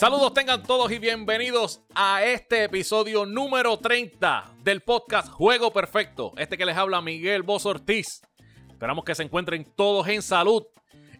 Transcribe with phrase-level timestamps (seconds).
[0.00, 6.32] Saludos tengan todos y bienvenidos a este episodio número 30 del podcast Juego Perfecto.
[6.38, 8.22] Este que les habla Miguel Boz Ortiz.
[8.70, 10.64] Esperamos que se encuentren todos en salud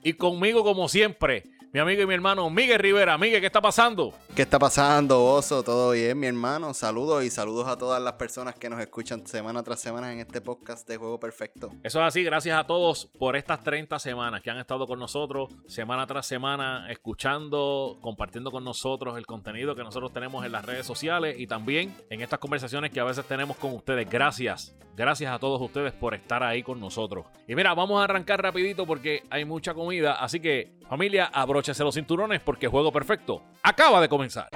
[0.03, 3.17] y conmigo como siempre mi amigo y mi hermano Miguel Rivera.
[3.17, 4.13] Miguel, ¿qué está pasando?
[4.35, 5.63] ¿Qué está pasando, Oso?
[5.63, 6.75] ¿Todo bien, mi hermano?
[6.75, 10.41] Saludos y saludos a todas las personas que nos escuchan semana tras semana en este
[10.41, 11.71] podcast de Juego Perfecto.
[11.85, 15.51] Eso es así, gracias a todos por estas 30 semanas que han estado con nosotros
[15.69, 20.87] semana tras semana, escuchando, compartiendo con nosotros el contenido que nosotros tenemos en las redes
[20.87, 24.11] sociales y también en estas conversaciones que a veces tenemos con ustedes.
[24.11, 27.27] Gracias, gracias a todos ustedes por estar ahí con nosotros.
[27.47, 31.85] Y mira, vamos a arrancar rapidito porque hay mucha comida, así que familia, abro abróchese
[31.85, 34.49] los cinturones porque Juego Perfecto acaba de comenzar.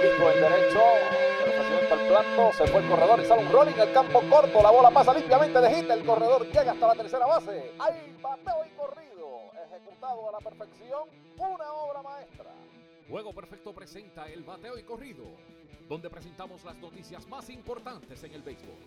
[0.00, 0.80] Pico en derecho,
[1.90, 4.90] al plato, se fue el corredor y sale un rolling al campo corto, la bola
[4.90, 7.72] pasa limpiamente de hit, el corredor llega hasta la tercera base.
[7.78, 11.02] Hay bateo y corrido, ejecutado a la perfección,
[11.36, 12.50] una obra maestra.
[13.10, 15.24] Juego Perfecto presenta el bateo y corrido,
[15.86, 18.78] donde presentamos las noticias más importantes en el béisbol.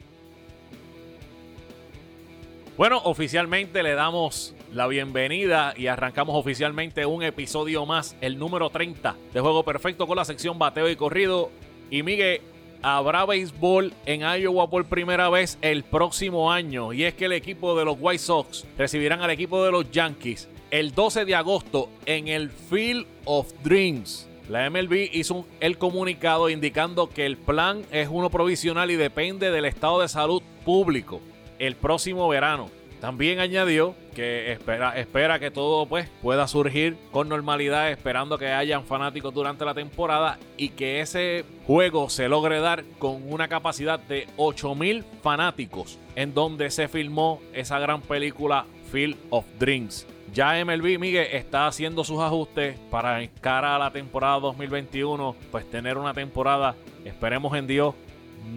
[2.76, 9.16] Bueno, oficialmente le damos la bienvenida y arrancamos oficialmente un episodio más, el número 30
[9.32, 11.52] de Juego Perfecto con la sección bateo y corrido.
[11.92, 12.42] Y Miguel,
[12.82, 16.94] habrá béisbol en Iowa por primera vez el próximo año.
[16.94, 20.50] Y es que el equipo de los White Sox recibirán al equipo de los Yankees
[20.72, 24.28] el 12 de agosto en el Field of Dreams.
[24.50, 29.66] La MLB hizo el comunicado indicando que el plan es uno provisional y depende del
[29.66, 31.22] estado de salud público
[31.66, 32.70] el próximo verano.
[33.00, 39.34] También añadió que espera, que todo pues, pueda surgir con normalidad, esperando que hayan fanáticos
[39.34, 45.04] durante la temporada y que ese juego se logre dar con una capacidad de 8000
[45.22, 50.08] fanáticos, en donde se filmó esa gran película Field of Dreams.
[50.34, 55.98] Ya MLB, Miguel, está haciendo sus ajustes para cara a la temporada 2021, pues tener
[55.98, 57.96] una temporada, esperemos en Dios,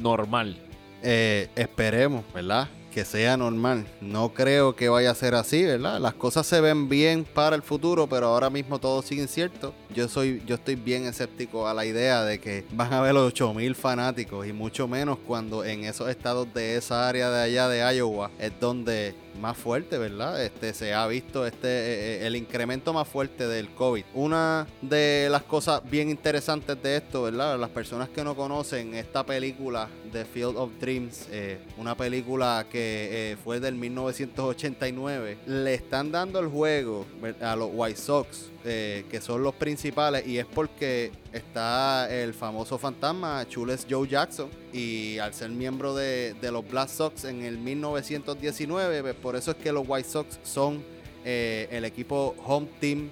[0.00, 0.56] normal.
[1.02, 2.68] Eh, esperemos, ¿verdad?
[2.96, 3.86] Que sea normal.
[4.00, 6.00] No creo que vaya a ser así, ¿verdad?
[6.00, 9.74] Las cosas se ven bien para el futuro, pero ahora mismo todo sigue incierto.
[9.94, 13.74] Yo soy yo estoy bien escéptico a la idea de que van a haber 8000
[13.74, 18.30] fanáticos y mucho menos cuando en esos estados de esa área de allá de Iowa
[18.38, 20.42] es donde más fuerte, ¿verdad?
[20.42, 24.04] Este se ha visto este eh, eh, el incremento más fuerte del COVID.
[24.14, 27.58] Una de las cosas bien interesantes de esto, ¿verdad?
[27.58, 33.36] Las personas que no conocen esta película The Field of Dreams, eh, una película que
[33.44, 37.04] fue del 1989, le están dando el juego
[37.40, 43.46] a los White Sox que son los principales y es porque está el famoso fantasma
[43.48, 49.14] Chules Joe Jackson y al ser miembro de, los Black Sox en el 1919, pues,
[49.14, 50.82] por eso es que los White Sox son
[51.24, 53.08] eh, el equipo home team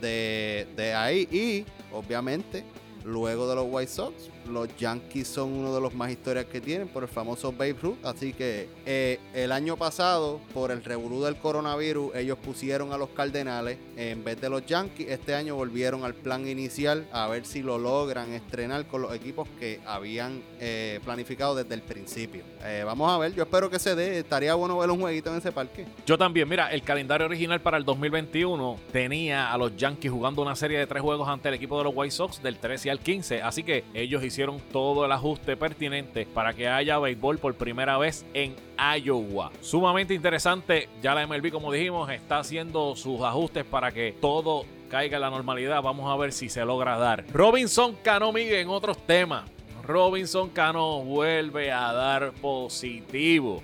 [0.00, 1.28] de, de ahí.
[1.30, 2.64] Y obviamente
[3.04, 4.14] luego de los White Sox
[4.48, 7.96] los Yankees son uno de los más historias que tienen por el famoso Babe Ruth.
[8.04, 13.10] Así que eh, el año pasado, por el revolú del coronavirus, ellos pusieron a los
[13.10, 15.08] Cardenales en vez de los Yankees.
[15.08, 19.48] Este año volvieron al plan inicial a ver si lo logran estrenar con los equipos
[19.58, 22.42] que habían eh, planificado desde el principio.
[22.62, 24.18] Eh, vamos a ver, yo espero que se dé.
[24.18, 25.86] Estaría bueno ver un jueguito en ese parque.
[26.06, 30.56] Yo también, mira, el calendario original para el 2021 tenía a los Yankees jugando una
[30.56, 33.42] serie de tres juegos ante el equipo de los White Sox del 13 al 15.
[33.42, 37.98] Así que ellos hicieron hicieron todo el ajuste pertinente para que haya béisbol por primera
[37.98, 39.52] vez en Iowa.
[39.60, 45.18] Sumamente interesante, ya la MLB como dijimos está haciendo sus ajustes para que todo caiga
[45.18, 45.82] en la normalidad.
[45.82, 47.24] Vamos a ver si se logra dar.
[47.32, 49.48] Robinson Cano Miguel en otros temas.
[49.84, 53.62] Robinson Cano vuelve a dar positivo.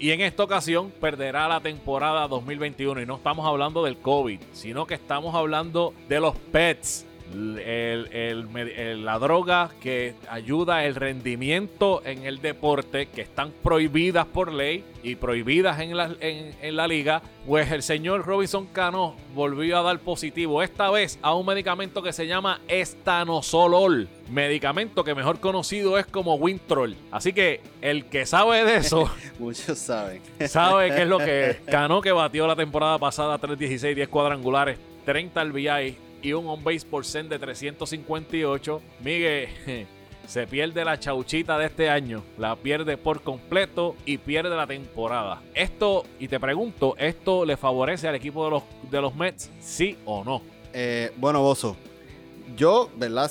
[0.00, 3.02] Y en esta ocasión perderá la temporada 2021.
[3.02, 9.18] Y no estamos hablando del COVID, sino que estamos hablando de los Pets el, la
[9.18, 15.80] droga que ayuda el rendimiento en el deporte, que están prohibidas por ley y prohibidas
[15.80, 20.90] en la, en, la liga, pues el señor Robinson Cano volvió a dar positivo, esta
[20.90, 26.96] vez a un medicamento que se llama estanosolol, medicamento que mejor conocido es como Wintrol.
[27.10, 31.56] Así que el que sabe de eso, muchos saben, sabe qué es lo que es.
[31.66, 35.96] Cano que batió la temporada pasada 3-16, 10 cuadrangulares, 30 RBI,
[36.26, 38.82] y un on base por cent de 358.
[39.00, 39.48] Miguel
[40.26, 45.40] se pierde la chauchita de este año, la pierde por completo y pierde la temporada.
[45.54, 49.96] Esto, y te pregunto, ¿esto le favorece al equipo de los, de los Mets, sí
[50.04, 50.42] o no?
[50.72, 51.76] Eh, bueno, Bozo,
[52.56, 53.30] yo, ¿verdad?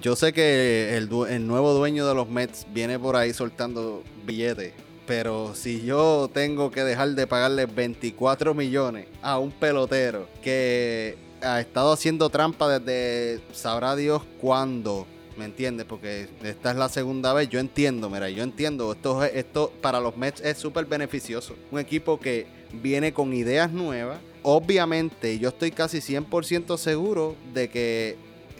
[0.00, 4.72] Yo sé que el, el, nuevo dueño de los Mets viene por ahí soltando billetes,
[5.06, 11.60] pero si yo tengo que dejar de pagarle 24 millones a un pelotero que ha
[11.60, 15.06] estado haciendo trampa desde sabrá Dios cuándo,
[15.36, 15.86] ¿me entiendes?
[15.86, 20.16] Porque esta es la segunda vez, yo entiendo, mira, yo entiendo, esto, esto para los
[20.16, 21.54] Mets es súper beneficioso.
[21.70, 24.18] Un equipo que viene con ideas nuevas.
[24.42, 28.16] Obviamente, yo estoy casi 100% seguro de que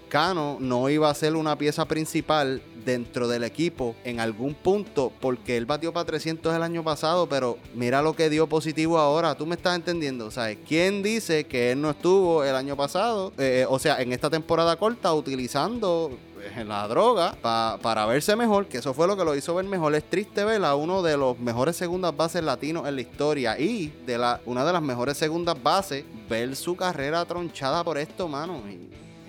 [0.08, 5.56] Cano no iba a ser una pieza principal dentro del equipo en algún punto, porque
[5.56, 9.46] él batió para 300 el año pasado, pero mira lo que dio positivo ahora, tú
[9.46, 10.58] me estás entendiendo, ¿sabes?
[10.66, 14.76] ¿Quién dice que él no estuvo el año pasado, eh, o sea, en esta temporada
[14.76, 16.18] corta, utilizando
[16.56, 19.94] eh, la droga para verse mejor, que eso fue lo que lo hizo ver mejor.
[19.94, 23.92] Es triste ver a uno de los mejores segundas bases latinos en la historia y
[24.06, 28.62] de la, una de las mejores segundas bases ver su carrera tronchada por esto, mano.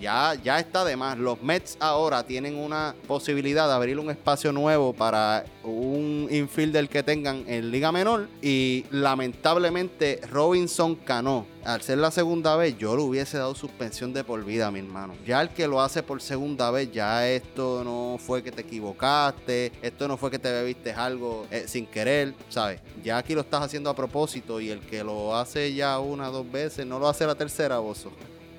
[0.03, 1.17] Ya, está de más.
[1.17, 7.03] Los Mets ahora tienen una posibilidad de abrir un espacio nuevo para un infielder que
[7.03, 8.27] tengan en Liga Menor.
[8.41, 14.25] Y lamentablemente Robinson Cano, al ser la segunda vez, yo le hubiese dado suspensión de
[14.25, 15.13] por vida, mi hermano.
[15.25, 19.71] Ya el que lo hace por segunda vez, ya esto no fue que te equivocaste,
[19.81, 22.81] esto no fue que te bebiste algo eh, sin querer, ¿sabes?
[23.03, 26.51] Ya aquí lo estás haciendo a propósito y el que lo hace ya una dos
[26.51, 28.11] veces, no lo hace la tercera, bozo.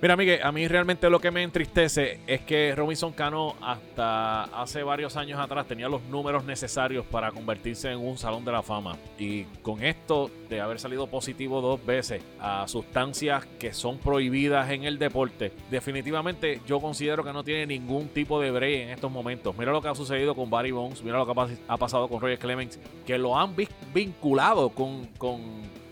[0.04, 4.82] Mira, Miguel, a mí realmente lo que me entristece es que Robinson Cano hasta hace
[4.82, 8.98] varios años atrás tenía los números necesarios para convertirse en un salón de la fama.
[9.18, 14.84] Y con esto de haber salido positivo dos veces a sustancias que son prohibidas en
[14.84, 19.56] el deporte, definitivamente yo considero que no tiene ningún tipo de break en estos momentos.
[19.56, 22.38] Mira lo que ha sucedido con Barry Bones, mira lo que ha pasado con Roger
[22.38, 23.56] Clemens, que lo han
[23.94, 25.40] vinculado con, con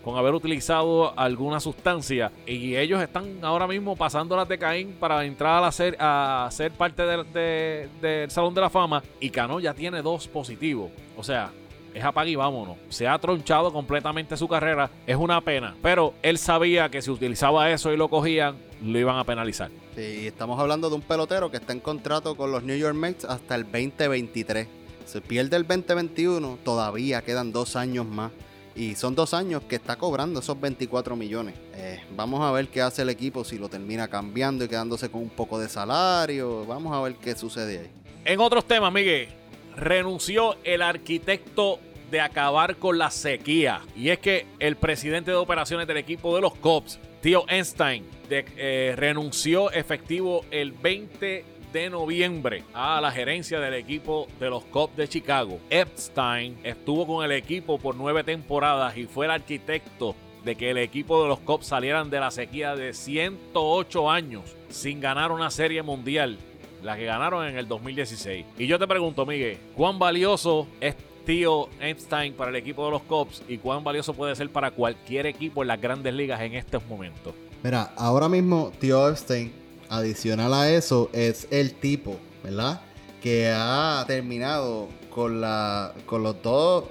[0.03, 5.23] con haber utilizado alguna sustancia y ellos están ahora mismo pasando la de Caín para
[5.23, 10.01] entrar a ser, a ser parte del, Salón de la Fama y Cano ya tiene
[10.01, 10.91] dos positivos.
[11.15, 11.51] O sea,
[11.93, 12.77] es apague y vámonos.
[12.89, 14.89] Se ha tronchado completamente su carrera.
[15.05, 15.75] Es una pena.
[15.81, 19.69] Pero él sabía que si utilizaba eso y lo cogían, lo iban a penalizar.
[19.95, 23.25] Sí, estamos hablando de un pelotero que está en contrato con los New York Mets
[23.25, 24.67] hasta el 2023.
[25.05, 28.31] Se pierde el 2021, todavía quedan dos años más.
[28.75, 31.55] Y son dos años que está cobrando esos 24 millones.
[31.75, 35.21] Eh, vamos a ver qué hace el equipo si lo termina cambiando y quedándose con
[35.21, 36.65] un poco de salario.
[36.65, 37.91] Vamos a ver qué sucede ahí.
[38.25, 39.27] En otros temas, Miguel,
[39.75, 41.79] renunció el arquitecto
[42.09, 43.81] de acabar con la sequía.
[43.95, 48.93] Y es que el presidente de operaciones del equipo de los Cubs, Tío Einstein, eh,
[48.97, 55.07] renunció efectivo el 20 de noviembre a la gerencia del equipo de los Cubs de
[55.07, 55.59] Chicago.
[55.71, 60.15] Epstein estuvo con el equipo por nueve temporadas y fue el arquitecto
[60.45, 65.01] de que el equipo de los Cubs salieran de la sequía de 108 años sin
[65.01, 66.37] ganar una serie mundial,
[66.83, 68.45] la que ganaron en el 2016.
[68.59, 73.01] Y yo te pregunto, Miguel, ¿cuán valioso es tío Epstein para el equipo de los
[73.01, 76.85] Cubs y cuán valioso puede ser para cualquier equipo en las grandes ligas en estos
[76.85, 77.33] momentos?
[77.63, 79.62] Mira, ahora mismo tío Epstein
[79.93, 82.81] adicional a eso es el tipo, ¿verdad?
[83.21, 86.85] Que ha terminado con, la, con los dos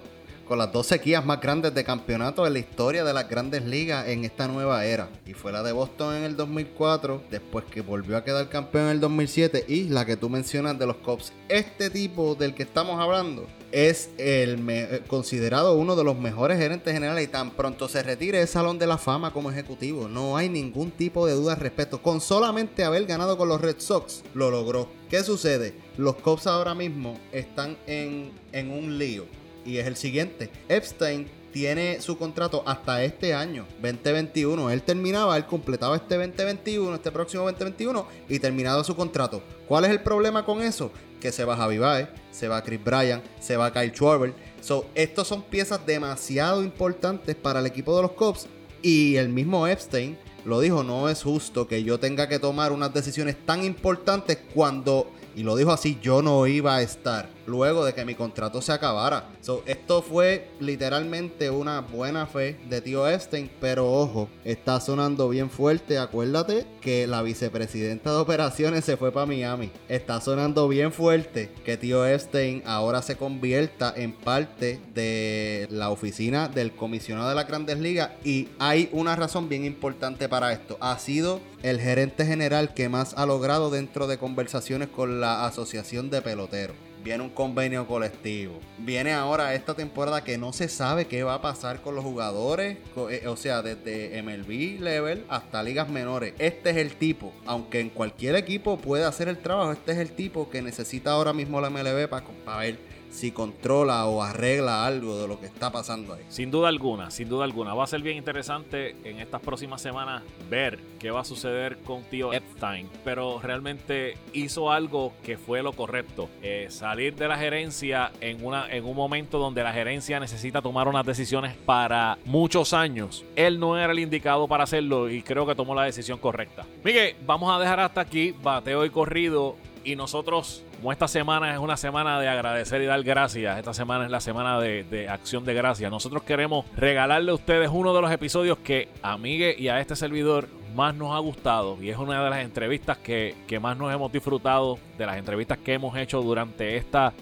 [0.46, 4.08] con las dos sequías más grandes de campeonato en la historia de las grandes ligas
[4.08, 5.08] en esta nueva era.
[5.24, 8.90] Y fue la de Boston en el 2004, después que volvió a quedar campeón en
[8.90, 11.32] el 2007 y la que tú mencionas de los Cubs.
[11.48, 17.24] Este tipo del que estamos hablando es el considerado uno de los mejores gerentes generales
[17.24, 20.08] y tan pronto se retire el Salón de la Fama como ejecutivo.
[20.08, 22.02] No hay ningún tipo de duda al respecto.
[22.02, 24.88] Con solamente haber ganado con los Red Sox, lo logró.
[25.10, 25.74] ¿Qué sucede?
[25.96, 29.26] Los Cubs ahora mismo están en, en un lío
[29.64, 30.50] y es el siguiente.
[30.68, 34.70] Epstein tiene su contrato hasta este año, 2021.
[34.70, 39.42] Él terminaba, él completaba este 2021, este próximo 2021 y terminaba su contrato.
[39.68, 40.90] ¿Cuál es el problema con eso?
[41.22, 44.34] Que se va Javi Baez, se va Chris Bryan, se va Kyle Schwarber.
[44.60, 48.48] So, estos son piezas demasiado importantes para el equipo de los Cubs
[48.82, 52.92] y el mismo Epstein lo dijo, no es justo que yo tenga que tomar unas
[52.92, 57.94] decisiones tan importantes cuando y lo dijo así, yo no iba a estar luego de
[57.94, 59.28] que mi contrato se acabara.
[59.66, 65.98] esto fue literalmente una buena fe de tío Epstein, pero ojo, está sonando bien fuerte.
[65.98, 69.70] Acuérdate que la vicepresidenta de operaciones se fue para Miami.
[69.88, 76.48] Está sonando bien fuerte que tío Epstein ahora se convierta en parte de la oficina
[76.48, 80.76] del comisionado de las grandes ligas y hay una razón bien importante para esto.
[80.80, 86.10] Ha sido el gerente general que más ha logrado dentro de conversaciones con la Asociación
[86.10, 86.91] de Peloteros.
[87.02, 88.60] Viene un convenio colectivo.
[88.78, 92.78] Viene ahora esta temporada que no se sabe qué va a pasar con los jugadores.
[93.10, 96.34] Eh, o sea, desde MLB level hasta ligas menores.
[96.38, 97.32] Este es el tipo.
[97.44, 101.32] Aunque en cualquier equipo puede hacer el trabajo, este es el tipo que necesita ahora
[101.32, 102.78] mismo la MLB para, ver
[103.12, 106.24] si controla o arregla algo de lo que está pasando ahí.
[106.28, 107.74] Sin duda alguna, sin duda alguna.
[107.74, 112.02] Va a ser bien interesante en estas próximas semanas ver qué va a suceder con
[112.04, 112.88] tío Epstein.
[113.04, 116.28] Pero realmente hizo algo que fue lo correcto.
[116.42, 120.88] Eh, salir de la gerencia en, una, en un momento donde la gerencia necesita tomar
[120.88, 123.24] unas decisiones para muchos años.
[123.36, 126.64] Él no era el indicado para hacerlo y creo que tomó la decisión correcta.
[126.82, 131.60] Miguel, vamos a dejar hasta aquí bateo y corrido y nosotros, como esta semana es
[131.60, 135.54] una semana de agradecer y dar gracias, esta semana es la semana de, acción de
[135.54, 139.80] gracias, nosotros queremos regalarle a ustedes uno de los episodios que a Miguel y a
[139.80, 143.94] este servidor más nos ha gustado y es una de las entrevistas que, más nos
[143.94, 147.12] hemos disfrutado de las entrevistas que hemos hecho durante esta,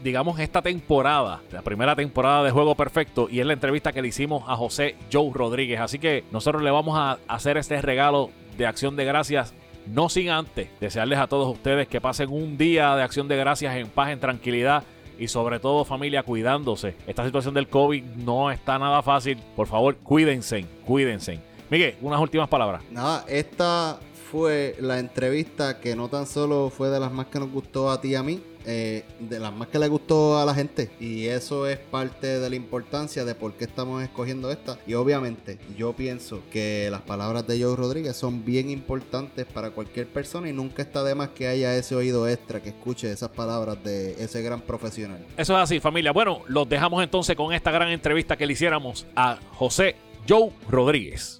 [0.00, 4.08] digamos, esta temporada, la primera temporada de Juego Perfecto y es la entrevista que le
[4.08, 5.80] hicimos a José Joe Rodríguez.
[5.80, 9.52] Así que nosotros le vamos a hacer este regalo de acción de gracias
[9.86, 13.76] no sin antes desearles a todos ustedes que pasen un día de acción de gracias
[13.76, 14.84] en paz, en tranquilidad
[15.18, 16.94] y sobre todo familia cuidándose.
[17.06, 19.38] Esta situación del COVID no está nada fácil.
[19.54, 21.40] Por favor, cuídense, cuídense.
[21.70, 22.82] Miguel, unas últimas palabras.
[22.90, 23.98] Nada, esta
[24.30, 28.00] fue la entrevista que no tan solo fue de las más que nos gustó a
[28.00, 30.90] ti y a mí, eh, de las más que le gustó a la gente.
[30.98, 34.78] Y eso es parte de la importancia de por qué estamos escogiendo esta.
[34.86, 40.08] Y obviamente yo pienso que las palabras de Joe Rodríguez son bien importantes para cualquier
[40.08, 43.82] persona y nunca está de más que haya ese oído extra que escuche esas palabras
[43.84, 45.24] de ese gran profesional.
[45.36, 46.12] Eso es así, familia.
[46.12, 49.96] Bueno, los dejamos entonces con esta gran entrevista que le hiciéramos a José
[50.28, 51.38] Joe Rodríguez.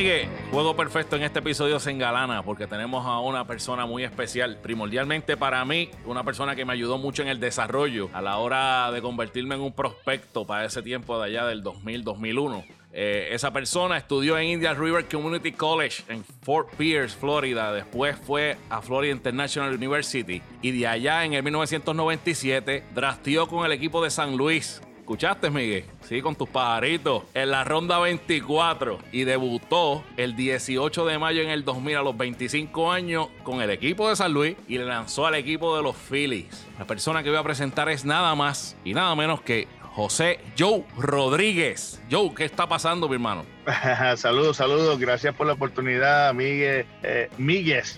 [0.00, 4.56] Miguel, juego perfecto en este episodio se engalana porque tenemos a una persona muy especial.
[4.62, 8.90] Primordialmente para mí, una persona que me ayudó mucho en el desarrollo a la hora
[8.92, 12.64] de convertirme en un prospecto para ese tiempo de allá del 2000-2001.
[12.94, 17.70] Eh, esa persona estudió en Indian River Community College en Fort Pierce, Florida.
[17.70, 23.72] Después fue a Florida International University y de allá en el 1997 draftió con el
[23.72, 24.80] equipo de San Luis
[25.10, 25.86] ¿Escuchaste, Miguel?
[26.02, 27.24] Sí, con tus pajaritos.
[27.34, 32.16] En la ronda 24 y debutó el 18 de mayo en el 2000 a los
[32.16, 35.96] 25 años con el equipo de San Luis y le lanzó al equipo de los
[35.96, 36.64] Phillies.
[36.78, 39.66] La persona que voy a presentar es nada más y nada menos que
[40.00, 42.00] José Joe Rodríguez.
[42.10, 43.44] Joe, ¿qué está pasando, mi hermano?
[44.16, 44.98] saludos, saludos.
[44.98, 46.86] Gracias por la oportunidad, Miguel.
[47.02, 47.28] Eh,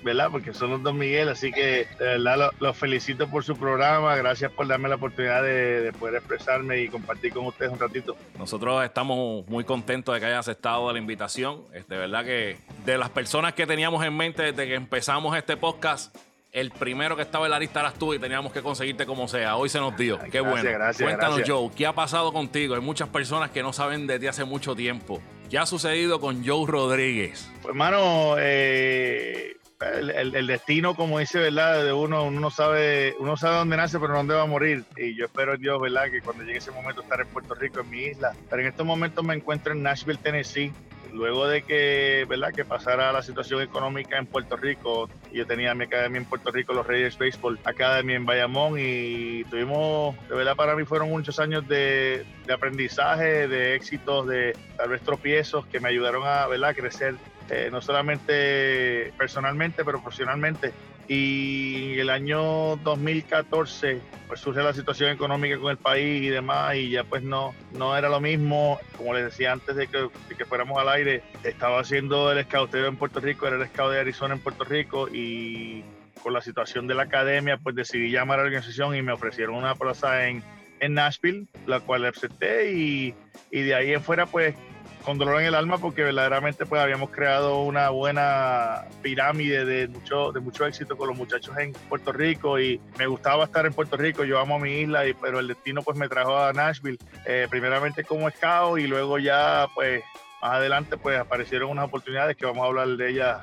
[0.03, 0.29] ¿verdad?
[0.33, 1.29] Porque son los dos Miguel.
[1.29, 4.17] Así que de verdad los, felicito por su programa.
[4.17, 8.17] Gracias por darme la oportunidad de, poder expresarme y compartir con ustedes un ratito.
[8.37, 11.63] Nosotros estamos muy contentos de que hayas aceptado la invitación.
[11.71, 16.13] De verdad que de las personas que teníamos en mente desde que empezamos este podcast,
[16.53, 19.57] el primero que estaba en la lista eras tú y teníamos que conseguirte como sea.
[19.57, 20.19] Hoy se nos dio.
[20.31, 20.71] Qué bueno.
[20.71, 22.75] Gracias, Cuéntanos, Joe, ¿qué ha pasado contigo?
[22.75, 25.23] Hay muchas personas que no saben de ti hace mucho tiempo.
[25.49, 27.51] ¿Qué ha sucedido con Joe Rodríguez?
[27.63, 31.85] Pues, hermano, eh, el, destino, como dice, ¿verdad?
[31.85, 34.85] De uno, uno sabe, uno sabe dónde nace, pero no dónde va a morir.
[34.99, 36.11] Y yo espero Dios, ¿verdad?
[36.11, 38.35] Que cuando llegue ese momento estar en Puerto Rico, en mi isla.
[38.51, 40.71] Pero en estos momentos me encuentro en Nashville, Tennessee
[41.13, 42.53] luego de que, ¿verdad?
[42.55, 46.73] que pasara la situación económica en Puerto Rico, yo tenía mi academia en Puerto Rico,
[46.73, 51.67] los Reyes Baseball Academy en Bayamón, y tuvimos, de verdad para mí fueron muchos años
[51.69, 56.75] de, aprendizaje, de éxitos, de tal vez tropiezos que me ayudaron a, ¿verdad?
[56.75, 57.15] crecer
[57.51, 60.73] eh, no solamente personalmente, pero profesionalmente.
[61.09, 66.89] Y el año 2014 pues surge la situación económica con el país y demás y
[66.89, 68.79] ya pues no, no era lo mismo.
[68.97, 72.97] Como les decía antes de que, que fuéramos al aire, estaba haciendo el escauteo en
[72.97, 75.85] Puerto Rico, era el scout de Arizona en Puerto Rico y
[76.23, 79.57] con la situación de la academia pues decidí llamar a la organización y me ofrecieron
[79.57, 80.43] una plaza en,
[80.81, 83.15] en Nashville, la cual acepté y,
[83.51, 84.55] y de ahí en fuera pues
[85.03, 90.33] con dolor en el alma porque verdaderamente pues habíamos creado una buena pirámide de mucho,
[90.33, 93.97] de mucho éxito con los muchachos en Puerto Rico y me gustaba estar en Puerto
[93.97, 96.99] Rico, yo amo a mi isla, y, pero el destino pues me trajo a Nashville,
[97.27, 100.03] eh, primeramente como scout y luego ya pues
[100.41, 103.39] más adelante pues aparecieron unas oportunidades que vamos a hablar de ellas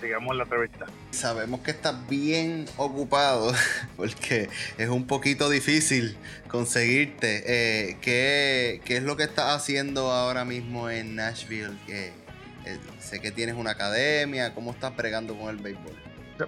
[0.00, 0.86] sigamos la entrevista.
[1.10, 3.52] Sabemos que estás bien ocupado
[3.96, 6.16] porque es un poquito difícil
[6.48, 7.42] conseguirte.
[7.46, 11.76] Eh, ¿qué, es lo que estás haciendo ahora mismo en Nashville?
[11.88, 12.12] Eh,
[12.98, 15.94] sé que tienes una academia, ¿cómo estás bregando con el béisbol?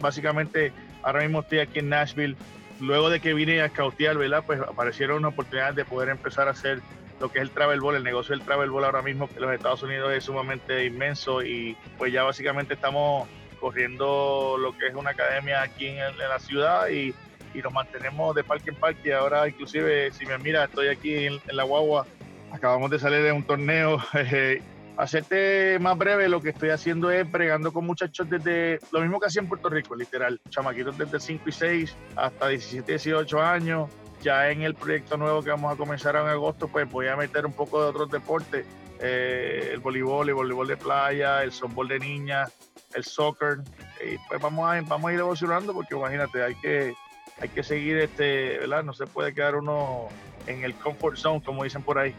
[0.01, 2.37] Básicamente, ahora mismo estoy aquí en Nashville.
[2.81, 4.45] Luego de que vine a scoutear, ¿verdad?
[4.47, 6.81] Pues aparecieron una oportunidad de poder empezar a hacer
[7.21, 9.53] lo que es el travel ball, el negocio del travel ball ahora mismo en los
[9.53, 13.29] Estados Unidos es sumamente inmenso y pues ya básicamente estamos
[13.61, 17.15] corriendo lo que es una academia aquí en, la ciudad y,
[17.55, 19.15] y nos mantenemos de parque en parque.
[19.15, 22.07] Ahora inclusive, si me mira, estoy aquí en, la guagua,
[22.53, 23.99] acabamos de salir de un torneo.
[24.97, 29.27] hacerte más breve, lo que estoy haciendo es bregando con muchachos desde lo mismo que
[29.27, 33.89] hacía en Puerto Rico, literal, chamaquitos desde 5 y 6 hasta 17, 18 años.
[34.23, 37.47] Ya en el proyecto nuevo que vamos a comenzar en agosto, pues voy a meter
[37.47, 38.67] un poco de otros deportes,
[39.01, 42.53] eh, el voleibol, el voleibol de playa, el softball de niñas,
[42.95, 43.59] el soccer,
[44.05, 46.95] y pues vamos a, vamos a ir evolucionando porque imagínate, hay que,
[47.41, 48.83] hay que seguir, este, ¿verdad?
[48.83, 50.09] No se puede quedar uno
[50.47, 52.15] en el comfort zone, como dicen por ahí.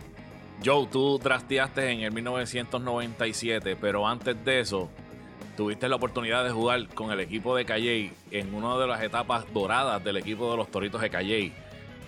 [0.63, 4.89] Joe, tú drafteaste en el 1997, pero antes de eso,
[5.55, 9.45] tuviste la oportunidad de jugar con el equipo de Calley en una de las etapas
[9.53, 11.53] doradas del equipo de los Toritos de Calley.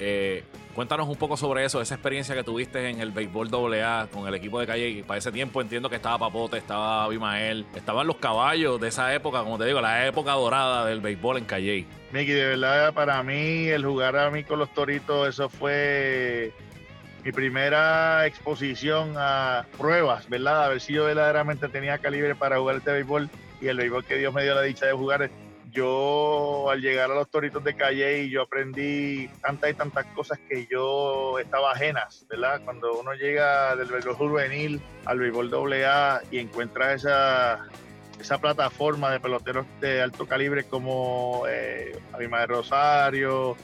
[0.04, 0.44] Eh,
[0.74, 4.34] cuéntanos un poco sobre eso, esa experiencia que tuviste en el béisbol AA con el
[4.34, 5.04] equipo de Calle.
[5.06, 9.44] Para ese tiempo entiendo que estaba Papote, estaba Abimael, estaban los caballos de esa época,
[9.44, 11.86] como te digo, la época dorada del béisbol en Calle.
[12.12, 16.52] Miki, de verdad para mí el jugar a mí con los Toritos, eso fue
[17.24, 20.66] mi primera exposición a pruebas, ¿verdad?
[20.66, 23.30] A ver si yo verdaderamente tenía calibre para jugar este béisbol
[23.62, 25.30] y el béisbol que Dios me dio la dicha de jugar.
[25.72, 30.68] Yo al llegar a los Toritos de Calle yo aprendí tantas y tantas cosas que
[30.70, 32.62] yo estaba ajenas, ¿verdad?
[32.66, 37.68] Cuando uno llega del béisbol juvenil al béisbol AA y encuentra esa,
[38.20, 43.56] esa plataforma de peloteros de alto calibre como eh, Abimael Rosario,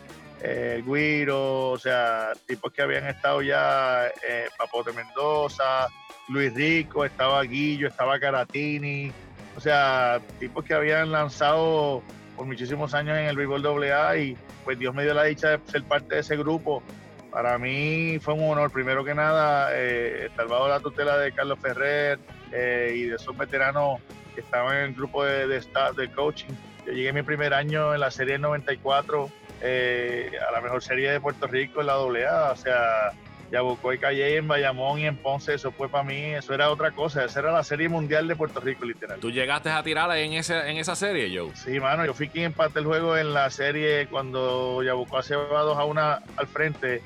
[0.41, 5.87] el Guiro, o sea, tipos que habían estado ya, eh, Papote Mendoza,
[6.29, 9.11] Luis Rico, estaba Guillo, estaba Caratini,
[9.57, 12.03] o sea, tipos que habían lanzado
[12.35, 15.59] por muchísimos años en el béisbol AA y pues Dios me dio la dicha de
[15.65, 16.83] ser parte de ese grupo.
[17.31, 22.19] Para mí fue un honor, primero que nada, eh, salvado la tutela de Carlos Ferrer
[22.51, 23.99] eh, y de esos veteranos
[24.35, 26.53] que estaban en el grupo de, de, staff, de coaching.
[26.85, 31.19] Yo llegué mi primer año en la serie 94 eh, a la mejor serie de
[31.19, 32.51] Puerto Rico en la AA.
[32.51, 33.11] O sea,
[33.51, 37.23] Yabucoy, Calle en Bayamón y en Ponce, eso fue para mí, eso era otra cosa,
[37.23, 39.19] esa era la serie mundial de Puerto Rico, literal.
[39.19, 41.55] ¿Tú llegaste a tirarla en, ese, en esa serie, Joe?
[41.55, 45.61] Sí, mano, yo fui quien empate el juego en la serie cuando Yabucoy se va
[45.61, 47.01] 2 a 1 al frente,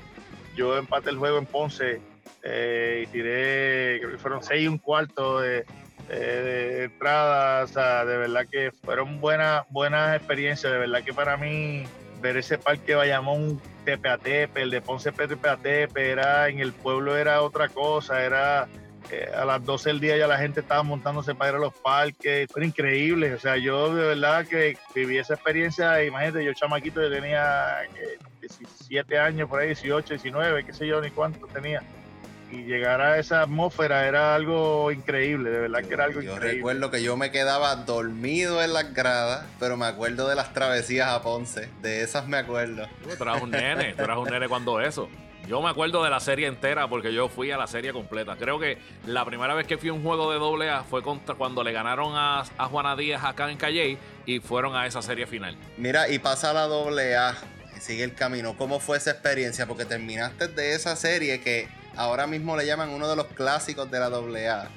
[0.56, 2.00] yo empate el juego en Ponce
[2.42, 5.64] eh, y tiré, creo que fueron 6 y un cuarto de,
[6.08, 11.36] de, entrada, o sea, de verdad que fueron buenas, buenas experiencias, de verdad que para
[11.36, 11.84] mí
[12.20, 16.58] ver ese parque Bayamón tepe a tepe, el de Ponce tepe a tepe, era en
[16.58, 18.68] el pueblo era otra cosa, era
[19.10, 21.74] eh, a las 12 del día ya la gente estaba montándose para ir a los
[21.74, 27.02] parques, era increíble, o sea, yo de verdad que viví esa experiencia, imagínate, yo chamaquito,
[27.02, 27.82] yo tenía
[28.40, 31.82] 17 años, por ahí 18, 19, qué sé yo, ni cuánto tenía
[32.52, 36.48] y llegar a esa atmósfera era algo increíble, de verdad que era algo increíble.
[36.48, 40.52] Yo recuerdo que yo me quedaba dormido en las gradas, pero me acuerdo de las
[40.52, 42.86] travesías a Ponce, de esas me acuerdo.
[43.16, 45.08] Tú eras un nene, tú eras un nene cuando eso.
[45.48, 48.36] Yo me acuerdo de la serie entera porque yo fui a la serie completa.
[48.36, 51.34] Creo que la primera vez que fui a un juego de doble A fue contra
[51.34, 55.26] cuando le ganaron a, a Juana Díaz acá en Calle y fueron a esa serie
[55.26, 55.56] final.
[55.78, 57.34] Mira, y pasa la doble A,
[57.80, 58.56] sigue el camino.
[58.56, 59.66] ¿Cómo fue esa experiencia?
[59.66, 64.00] Porque terminaste de esa serie que ahora mismo le llaman uno de los clásicos de
[64.00, 64.68] la AA.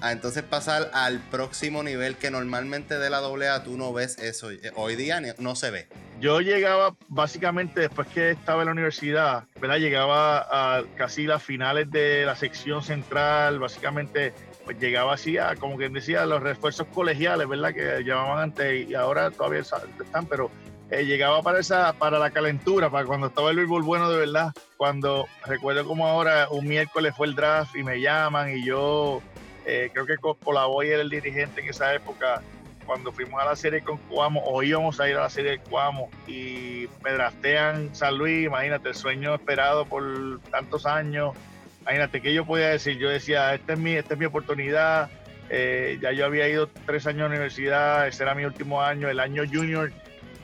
[0.00, 4.50] A entonces pasar al próximo nivel que normalmente de la AA tú no ves eso.
[4.50, 5.88] Eh, hoy día no se ve.
[6.20, 9.78] Yo llegaba básicamente después que estaba en la universidad, ¿verdad?
[9.78, 15.76] Llegaba a casi las finales de la sección central, básicamente pues llegaba así a, como
[15.76, 17.74] quien decía, los refuerzos colegiales, ¿verdad?
[17.74, 20.50] Que llamaban antes y ahora todavía están, pero
[20.94, 24.52] eh, llegaba para esa para la calentura, para cuando estaba el béisbol bueno de verdad.
[24.76, 29.20] Cuando recuerdo como ahora un miércoles fue el draft y me llaman y yo
[29.66, 32.42] eh, creo que Colaboy era el dirigente en esa época.
[32.86, 35.58] Cuando fuimos a la serie con Cuamo, o íbamos a ir a la serie de
[35.58, 41.34] Cuamo, y me draftean San Luis, imagínate, el sueño esperado por tantos años.
[41.80, 45.10] Imagínate que yo podía decir, yo decía, esta es mi, esta es mi oportunidad.
[45.48, 49.08] Eh, ya yo había ido tres años a la universidad, ese era mi último año,
[49.08, 49.90] el año junior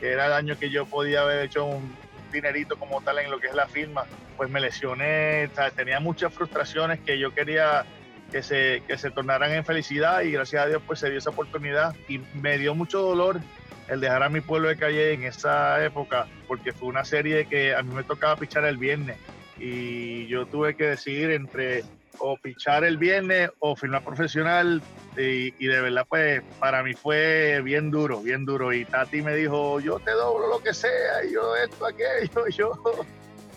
[0.01, 1.95] que era el año que yo podía haber hecho un
[2.33, 4.05] dinerito como tal en lo que es la firma,
[4.37, 7.85] pues me lesioné, tenía muchas frustraciones que yo quería
[8.33, 11.31] que se, que se tornaran en felicidad y gracias a Dios pues se dio esa
[11.31, 13.41] oportunidad y me dio mucho dolor
[13.89, 17.75] el dejar a mi pueblo de calle en esa época porque fue una serie que
[17.75, 19.19] a mí me tocaba pichar el viernes
[19.59, 21.85] y yo tuve que decidir entre
[22.19, 24.83] o pichar el viernes o firmar profesional
[25.17, 28.73] y, de verdad pues para mí fue bien duro, bien duro.
[28.73, 32.73] Y Tati me dijo yo te doblo lo que sea, y yo esto, aquello, yo,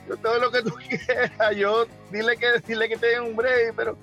[0.08, 3.74] yo todo lo que tú quieras, yo dile que, dile que te dé un break,
[3.76, 3.98] pero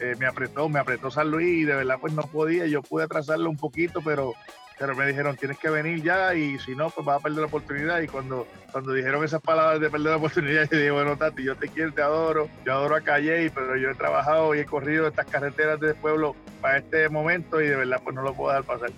[0.00, 3.04] eh, me apretó, me apretó San Luis y de verdad pues no podía, yo pude
[3.04, 4.34] atrasarlo un poquito, pero
[4.78, 7.46] pero me dijeron, tienes que venir ya y si no, pues vas a perder la
[7.46, 8.00] oportunidad.
[8.00, 11.56] Y cuando, cuando dijeron esas palabras de perder la oportunidad, yo dije, bueno, Tati, yo
[11.56, 15.08] te quiero, te adoro, yo adoro a Calle, pero yo he trabajado y he corrido
[15.08, 18.64] estas carreteras del pueblo para este momento y de verdad pues no lo puedo dejar
[18.64, 18.90] pasar.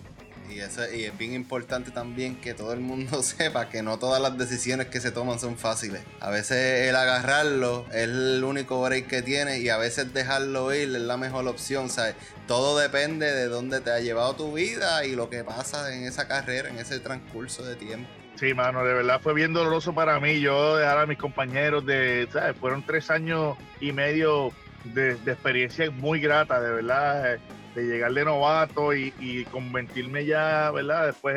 [0.51, 4.21] Y, eso, y es bien importante también que todo el mundo sepa que no todas
[4.21, 6.03] las decisiones que se toman son fáciles.
[6.21, 10.95] A veces el agarrarlo es el único break que tiene y a veces dejarlo ir
[10.97, 11.91] es la mejor opción.
[11.91, 12.15] ¿sabes?
[12.49, 16.27] Todo depende de dónde te ha llevado tu vida y lo que pasa en esa
[16.27, 18.09] carrera, en ese transcurso de tiempo.
[18.35, 20.41] Sí, mano, de verdad fue bien doloroso para mí.
[20.41, 22.57] Yo dejar a mis compañeros de, ¿sabes?
[22.57, 24.51] Fueron tres años y medio
[24.83, 27.39] de, de experiencia muy grata, de verdad
[27.75, 31.07] de llegar de novato y, convertirme ya, ¿verdad?
[31.07, 31.37] Después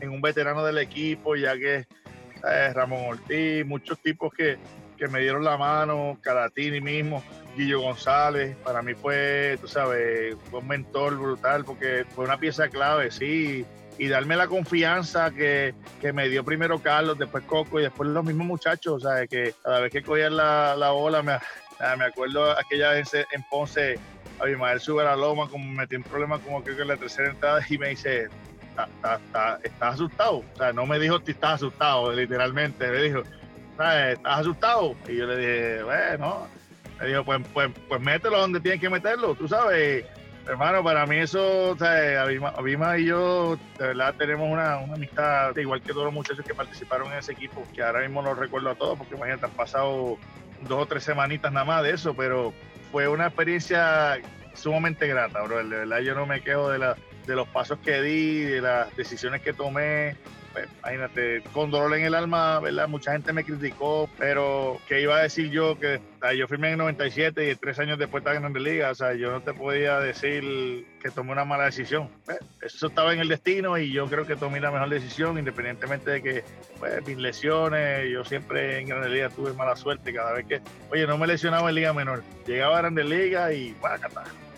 [0.00, 1.86] en, un veterano del equipo, ya que
[2.74, 4.58] Ramón Ortiz, muchos tipos que,
[5.10, 7.22] me dieron la mano, Caratini mismo,
[7.56, 12.68] Guillo González, para mí fue, tú sabes, fue un mentor brutal porque fue una pieza
[12.68, 13.64] clave, sí,
[13.98, 15.74] y darme la confianza que,
[16.12, 19.80] me dio primero Carlos, después Coco y después los mismos muchachos, o sea, que cada
[19.80, 21.38] vez que cogían la, la bola, me,
[21.96, 23.98] me acuerdo aquella vez en Ponce,
[24.40, 27.30] Abimael sube a la loma, como metí un problema como creo que en la tercera
[27.30, 28.28] entrada y me dice,
[29.62, 30.38] ¿estás asustado?
[30.38, 33.22] O sea, no me dijo estás asustado, literalmente, me dijo,
[33.70, 34.94] ¿estás asustado?
[35.08, 36.48] Y yo le dije, bueno,
[37.00, 40.04] me dijo, pues, pues, pues mételo donde tienes que meterlo, tú sabes.
[40.46, 45.56] Hermano, para mí eso, o sea, Abima, y yo, de verdad, tenemos una, una, amistad,
[45.56, 48.68] igual que todos los muchachos que participaron en ese equipo, que ahora mismo no recuerdo
[48.68, 50.18] a todos, porque imagínate, han pasado
[50.68, 52.52] dos o tres semanitas nada más de eso, pero
[52.92, 54.20] fue una experiencia
[54.52, 55.56] sumamente grata, bro.
[55.64, 58.94] De verdad, yo no me quejo de, la, de los pasos que di, de las
[58.96, 60.16] decisiones que tomé.
[60.54, 62.86] Pues, imagínate, con dolor en el alma, ¿verdad?
[62.86, 65.76] Mucha gente me criticó, pero ¿qué iba a decir yo?
[65.80, 66.00] Que
[66.38, 69.14] yo firmé en el 97 y tres años después estaba en la Liga, o sea,
[69.14, 72.08] yo no te podía decir que tomé una mala decisión.
[72.24, 76.12] Pues, eso estaba en el destino y yo creo que tomé la mejor decisión, independientemente
[76.12, 76.44] de que
[76.78, 80.60] pues, mis lesiones, yo siempre en Grandes Liga tuve mala suerte cada vez que,
[80.92, 84.06] oye, no me lesionaba en Liga Menor, llegaba a Grandes Liga y, bueno,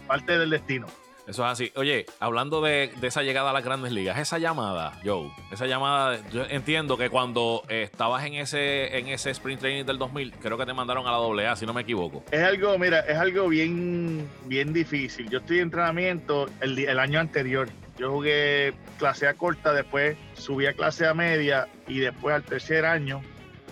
[0.07, 0.87] parte del destino.
[1.27, 1.73] Eso es así.
[1.75, 6.45] Oye, hablando de, esa llegada a las grandes ligas, esa llamada, Joe, esa llamada, yo
[6.49, 10.73] entiendo que cuando estabas en ese, en ese sprint training del 2000, creo que te
[10.73, 12.25] mandaron a la AA, si no me equivoco.
[12.31, 15.29] Es algo, mira, es algo bien, bien difícil.
[15.29, 17.69] Yo estoy en entrenamiento el, año anterior.
[17.99, 22.85] Yo jugué clase A corta, después subí a clase A media y después al tercer
[22.85, 23.23] año,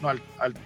[0.03, 0.21] no, al,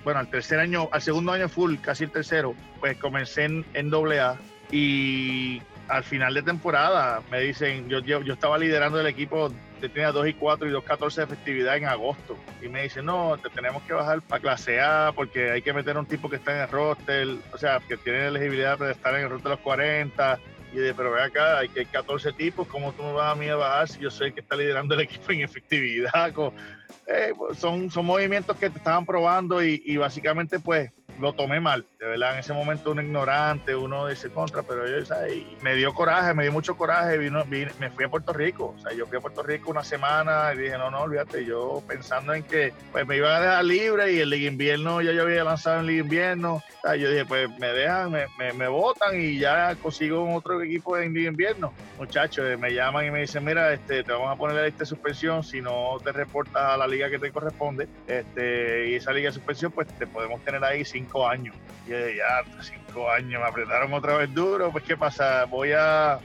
[0.04, 3.92] bueno, al tercer año, al segundo año full, casi el tercero, pues comencé en, en
[3.92, 4.38] AA
[4.70, 10.28] y al final de temporada me dicen, yo, yo, estaba liderando el equipo, tenía 2
[10.28, 12.36] y 4 y 2 14 de festividad en agosto.
[12.62, 15.96] Y me dicen, no, te tenemos que bajar para clase A porque hay que meter
[15.96, 19.14] a un tipo que está en el roster, o sea, que tiene elegibilidad para estar
[19.14, 20.38] en el roster de los 40.
[20.74, 23.48] Y de, pero ve acá, hay que 14 tipos, ¿cómo tú me vas a mí
[23.48, 26.34] a bajar si yo sé que está liderando el equipo en efectividad?
[27.06, 31.86] Eh, son, son movimientos que te estaban probando y, y básicamente pues lo tomé mal.
[31.98, 35.34] De verdad, en ese momento uno ignorante, uno dice contra, pero yo, ¿sabes?
[35.62, 37.18] me dio coraje, me dio mucho coraje.
[37.18, 38.74] Vino, me fui a Puerto Rico.
[38.76, 41.44] O sea, yo fui a Puerto Rico una semana y dije, no, no, olvídate.
[41.44, 45.12] Yo pensando en que pues, me iban a dejar libre y el Liga Invierno ya
[45.12, 46.62] yo había lanzado en Liga Invierno.
[46.84, 51.12] Yo dije, pues me dejan, me, me, me votan y ya consigo otro equipo en
[51.12, 51.74] Liga Invierno.
[51.98, 55.42] Muchachos, eh, me llaman y me dicen, mira, este, te vamos a poner de suspensión
[55.42, 57.88] si no te reportas a la liga que te corresponde.
[58.06, 61.56] Este, y esa liga de suspensión, pues te podemos tener ahí sin años.
[61.86, 66.20] Y ya, cinco años, me apretaron otra vez duro, pues qué pasa, voy a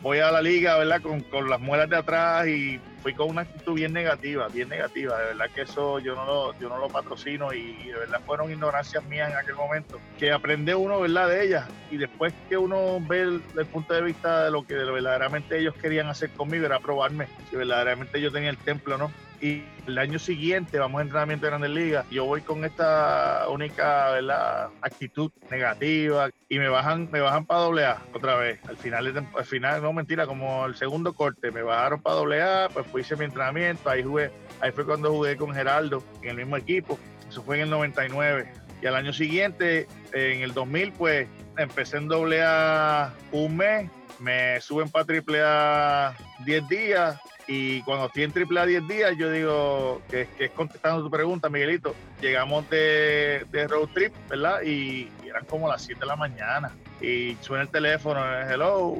[0.00, 1.02] voy a la liga, ¿verdad?
[1.02, 5.18] Con, con, las muelas de atrás y fui con una actitud bien negativa, bien negativa.
[5.18, 8.50] De verdad que eso yo no lo, yo no lo patrocino y, de verdad fueron
[8.50, 9.98] ignorancias mías en aquel momento.
[10.18, 11.28] Que aprende uno, ¿verdad?
[11.28, 14.74] De ellas y después que uno ve el, el, punto de vista de lo que
[14.74, 19.10] verdaderamente ellos querían hacer conmigo era probarme si verdaderamente yo tenía el templo, ¿no?
[19.40, 22.06] Y el año siguiente vamos a entrenamiento de Grandes Ligas.
[22.10, 24.68] Yo voy con esta única ¿verdad?
[24.82, 28.60] actitud negativa y me bajan, me bajan para doble A otra vez.
[28.68, 32.68] Al final, al final, no mentira, como el segundo corte, me bajaron para doble A,
[32.68, 36.56] pues hice mi entrenamiento, ahí jugué, ahí fue cuando jugué con Geraldo en el mismo
[36.56, 36.98] equipo.
[37.28, 38.52] Eso fue en el 99.
[38.80, 44.60] Y al año siguiente, en el 2000, pues empecé en doble A un mes, me
[44.60, 49.30] suben para triple A 10 días y cuando estoy en triple A 10 días, yo
[49.32, 51.94] digo que, es contestando tu pregunta, Miguelito.
[52.20, 54.60] Llegamos de, road trip, ¿verdad?
[54.62, 56.70] Y, eran como las 7 de la mañana.
[57.00, 58.98] Y suena el teléfono, hello,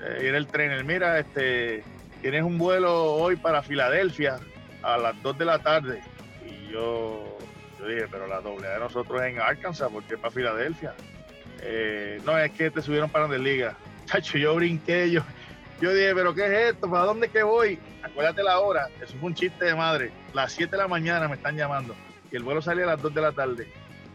[0.00, 1.82] eh, era el tren, mira, este,
[2.22, 4.38] tienes un vuelo hoy para Filadelfia
[4.82, 6.00] a las 2 de la tarde.
[6.46, 7.36] Y yo,
[7.80, 10.94] yo dije, pero la doble de nosotros es en Arkansas, ¿por qué para Filadelfia?
[11.62, 13.76] Eh, no, es que te subieron para donde liga.
[14.06, 15.22] Chacho, yo brinqué, yo,
[15.80, 16.90] Yo dije, ¿pero qué es esto?
[16.90, 17.78] ¿Para dónde que voy?
[18.02, 18.88] Acuérdate la hora.
[19.00, 20.10] Eso fue un chiste de madre.
[20.34, 21.94] Las 7 de la mañana me están llamando.
[22.32, 23.68] Y el vuelo salía a las 2 de la tarde.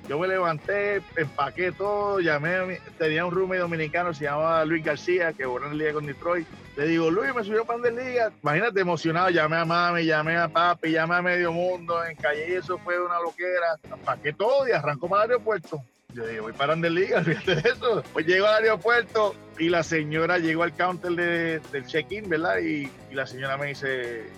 [0.09, 4.83] Yo me levanté, empaqué todo, llamé a mi, tenía un roommate dominicano, se llamaba Luis
[4.83, 6.45] García, que jugó en liga con Detroit.
[6.75, 8.29] Le digo, Luis, me subió para liga.
[8.41, 12.53] Imagínate, emocionado, llamé a mami, llamé a papi, llamé a medio mundo, en calle, y
[12.53, 13.79] eso fue una loquera.
[13.83, 15.81] Empaqué todo y arrancó para el aeropuerto.
[16.13, 18.03] Yo digo, voy para Liga, fíjate de eso.
[18.13, 22.59] Pues llego al aeropuerto y la señora llegó al counter de, del check-in, ¿verdad?
[22.59, 24.29] Y, y, la señora me dice,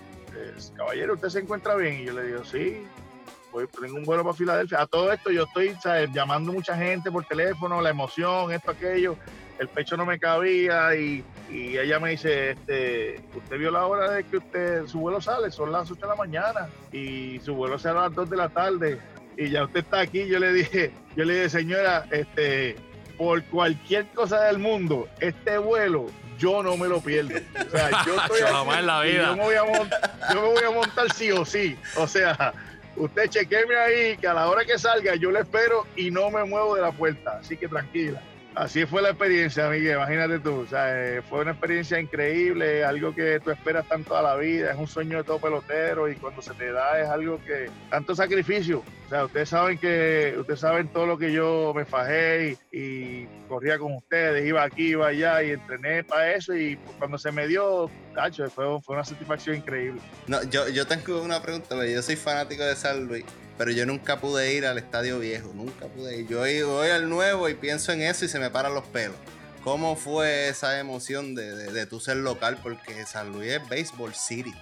[0.76, 2.00] caballero, ¿usted se encuentra bien?
[2.00, 2.86] Y yo le digo, sí
[3.80, 4.82] tengo un vuelo para Filadelfia.
[4.82, 5.76] A todo esto yo estoy
[6.12, 9.16] llamando mucha gente por teléfono, la emoción, esto, aquello.
[9.58, 14.10] El pecho no me cabía y, y, ella me dice, este, usted vio la hora
[14.10, 17.78] de que usted, su vuelo sale, son las 8 de la mañana y su vuelo
[17.78, 18.98] sale a las 2 de la tarde
[19.36, 20.26] y ya usted está aquí.
[20.26, 22.76] Yo le dije, yo le dije, señora, este,
[23.16, 26.06] por cualquier cosa del mundo, este vuelo
[26.38, 27.34] yo no me lo pierdo.
[27.66, 29.22] O sea, yo estoy aquí, en la vida.
[29.22, 31.76] Yo me, voy a montar, yo me voy a montar sí o sí.
[31.96, 32.52] O sea,
[32.96, 36.44] usted chequeme ahí que a la hora que salga yo le espero y no me
[36.44, 38.22] muevo de la puerta, así que tranquila.
[38.56, 43.14] Así fue la experiencia, Miguel, imagínate tú, o sea, eh, fue una experiencia increíble, algo
[43.14, 46.40] que tú esperas tanto a la vida, es un sueño de todo pelotero y cuando
[46.40, 50.88] se te da es algo que, tanto sacrificio, o sea, ustedes saben que, ustedes saben
[50.88, 55.50] todo lo que yo me fajé y, corría con ustedes, iba aquí, iba allá y
[55.50, 60.00] entrené para eso y cuando se me dio, tacho, fue, fue una satisfacción increíble.
[60.28, 63.26] No, yo, yo tengo una pregunta, yo soy fanático de San Luis
[63.58, 66.28] pero yo nunca pude ir al estadio viejo, nunca pude ir.
[66.28, 69.16] Yo voy al nuevo y pienso en eso y se me paran los pelos.
[69.62, 72.58] ¿Cómo fue esa emoción de, de, tu ser local?
[72.62, 74.54] Porque San Luis es Baseball City.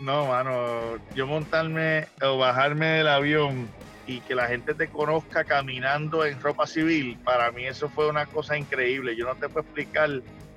[0.00, 3.68] No, mano, yo montarme o bajarme del avión
[4.06, 8.26] y que la gente te conozca caminando en ropa civil, para mí eso fue una
[8.26, 9.14] cosa increíble.
[9.16, 10.10] Yo no te puedo explicar,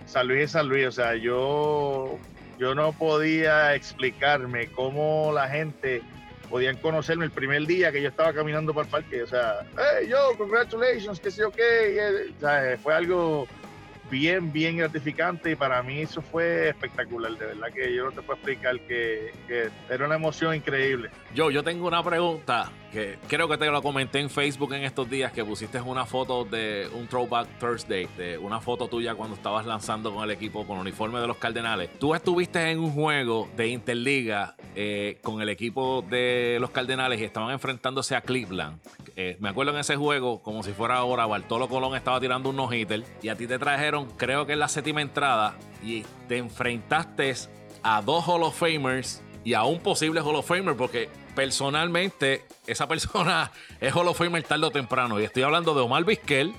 [0.05, 2.17] San Luis es San Luis, o sea, yo,
[2.57, 6.01] yo no podía explicarme cómo la gente
[6.53, 9.23] podían conocerme el primer día que yo estaba caminando por el parque.
[9.23, 12.29] O sea, hey, yo, congratulations, que sé yo qué.
[12.37, 13.47] O sea, fue algo
[14.13, 17.35] bien, bien gratificante y para mí eso fue espectacular.
[17.35, 21.09] De verdad que yo no te puedo explicar que, que era una emoción increíble.
[21.33, 25.09] Yo, yo tengo una pregunta que creo que te lo comenté en Facebook en estos
[25.09, 29.65] días que pusiste una foto de un Throwback Thursday, de una foto tuya cuando estabas
[29.65, 31.89] lanzando con el equipo con el uniforme de los Cardenales.
[31.97, 37.23] Tú estuviste en un juego de Interliga eh, con el equipo de los Cardenales y
[37.23, 38.79] estaban enfrentándose a Cleveland.
[39.15, 42.55] Eh, me acuerdo en ese juego, como si fuera ahora, Bartolo Colón estaba tirando un
[42.55, 47.33] no-hitter y a ti te trajeron, creo que en la séptima entrada, y te enfrentaste
[47.83, 52.87] a dos Hall of Famers y a un posible Hall of Famer porque personalmente, esa
[52.87, 55.19] persona es Hall of Famer tarde o temprano.
[55.19, 56.53] Y estoy hablando de Omar Vizquel,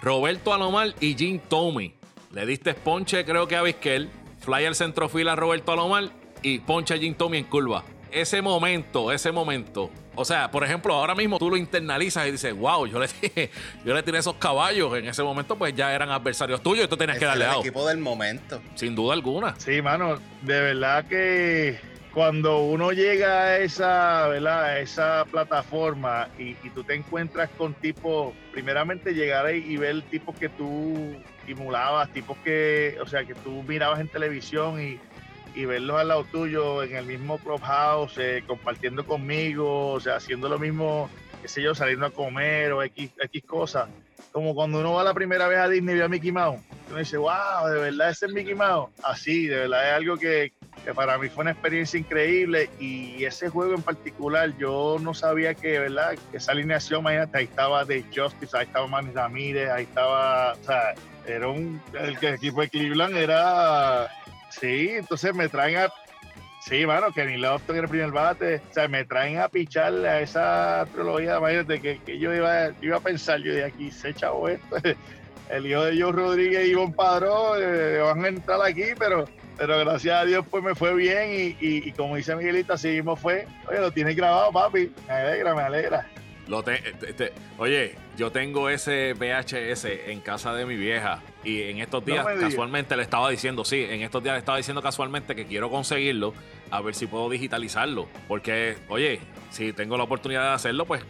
[0.00, 1.94] Roberto Alomar y Jim Tomey.
[2.32, 6.10] Le diste ponche, creo que a Vizquel, fly al centrofila a Roberto Alomar
[6.42, 7.82] y ponche a Jim Tomey en curva.
[8.16, 9.90] Ese momento, ese momento.
[10.14, 13.08] O sea, por ejemplo, ahora mismo tú lo internalizas y dices, wow, yo le,
[13.84, 14.96] yo le tiré esos caballos.
[14.96, 17.86] En ese momento, pues ya eran adversarios tuyos y tú tenías que darle el equipo
[17.86, 18.62] del momento.
[18.74, 19.54] Sin duda alguna.
[19.58, 21.78] Sí, mano, de verdad que
[22.14, 24.80] cuando uno llega a esa, ¿verdad?
[24.80, 30.48] esa plataforma y, tú te encuentras con tipos, primeramente llegar ahí y ver tipos que
[30.48, 31.14] tú
[31.46, 34.98] emulabas, tipos que, o sea, que tú mirabas en televisión y,
[35.64, 40.58] verlos al lado tuyo en el mismo clubhouse, eh, compartiendo conmigo, o sea, haciendo lo
[40.58, 41.08] mismo,
[41.40, 43.88] qué sé yo, saliendo a comer o X, X cosas.
[44.32, 46.98] Como cuando uno va la primera vez a Disney y ve a Mickey Mouse, uno
[46.98, 48.90] dice, wow, de verdad es Mickey Mouse.
[49.02, 50.52] Así, de verdad es algo que,
[50.84, 55.54] que para mí fue una experiencia increíble y ese juego en particular yo no sabía
[55.54, 56.16] que, ¿verdad?
[56.32, 60.94] Esa alineación, imagínate, ahí estaba de Justice, ahí estaba Manny Ramírez, ahí estaba, o sea,
[61.26, 64.08] era un, el, equipo de Cleveland era,
[64.60, 65.88] sí, entonces me traen a,
[66.60, 70.20] sí, mano, Kenny Lofton en el primer bate, o sea, me traen a picharle a
[70.20, 74.48] esa trilogía, imagínate, que, que yo iba, iba a pensar, yo de aquí, se chavo
[74.48, 74.76] esto,
[75.50, 79.78] el hijo de Joe Rodríguez y Ivonne Padrón eh, van a entrar aquí, pero pero
[79.78, 83.46] gracias a Dios pues me fue bien y, como dice Miguelito, así mismo fue.
[83.68, 84.92] Oye, lo tienes grabado, papi.
[85.08, 86.06] Me alegra, me alegra.
[86.46, 86.62] Lo
[87.58, 92.96] oye, yo tengo ese VHS en casa de mi vieja y en estos días casualmente
[92.96, 96.34] le estaba diciendo, sí, en estos días le estaba diciendo casualmente que quiero conseguirlo,
[96.70, 98.08] a ver si puedo digitalizarlo.
[98.26, 101.04] Porque, oye, si tengo la oportunidad de hacerlo, pues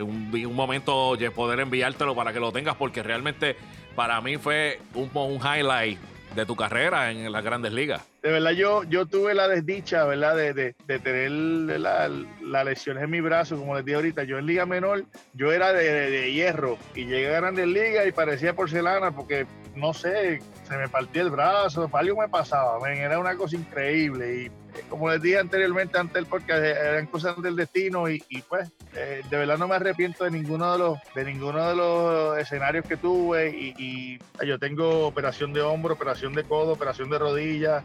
[0.00, 3.56] un, un momento poder enviártelo para que lo tengas porque realmente
[3.96, 5.98] para mí fue un, un highlight
[6.34, 8.02] de tu carrera en las grandes ligas.
[8.22, 10.36] De verdad, yo, yo tuve la desdicha, ¿verdad?
[10.36, 12.10] De, tener las
[12.42, 14.24] la lesiones en mi brazo, como les dije ahorita.
[14.24, 18.54] Yo en Liga Menor, yo era de, hierro y llegué a grandes ligas y parecía
[18.54, 23.56] porcelana porque no sé, se me partió el brazo, algo me pasaba, era una cosa
[23.56, 28.70] increíble y como les dije anteriormente antes del podcast, eran cosas del destino y, pues
[28.94, 32.84] eh, de verdad no me arrepiento de ninguno de los de ninguno de los escenarios
[32.86, 37.82] que tuve y, yo tengo operación de hombro, operación de codo, operación de rodilla,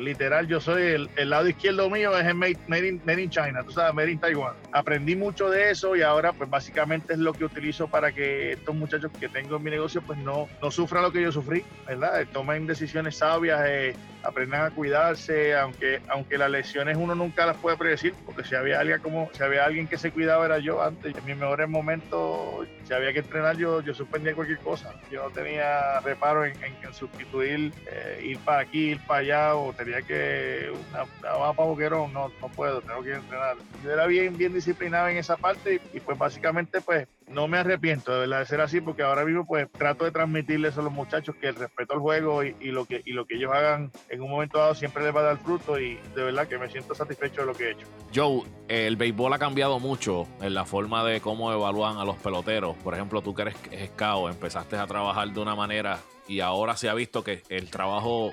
[0.00, 3.94] literal yo soy el, el, lado izquierdo mío es el made, in, China, tú sabes,
[3.94, 4.54] made in Taiwan.
[4.72, 8.74] Aprendí mucho de eso y ahora pues básicamente es lo que utilizo para que estos
[8.74, 12.26] muchachos que tengo en mi negocio pues no, no sufran lo que yo sufrí, ¿verdad?
[12.32, 13.94] Tomen decisiones sabias, eh,
[14.24, 18.80] aprendan a cuidarse, aunque, aunque las lesiones uno nunca las puede predecir, porque si había
[18.80, 22.66] alguien como, si había alguien que se cuidaba era yo antes, en mis mejores momentos,
[22.84, 26.54] si había que entrenar yo, yo suspendía cualquier cosa, yo no tenía reparo en,
[26.92, 31.04] sustituir, eh, ir para aquí, ir para allá, o tenía que, una,
[31.36, 33.56] una para boquerón, no, no puedo, tengo que entrenar.
[33.82, 37.58] Yo era bien, bien disciplinado en esa parte y, y pues básicamente pues no me
[37.58, 40.92] arrepiento de verdad de ser así porque ahora mismo pues trato de transmitirles a los
[40.92, 44.20] muchachos que el respeto al juego y, lo que y lo que ellos hagan en
[44.20, 46.94] un momento dado siempre les va a dar fruto y de verdad que me siento
[46.94, 47.86] satisfecho de lo que he hecho.
[48.14, 52.73] Joe, el béisbol ha cambiado mucho en la forma de cómo evalúan a los peloteros.
[52.82, 53.56] Por ejemplo, tú que eres
[53.86, 58.32] scout, empezaste a trabajar de una manera y ahora se ha visto que el trabajo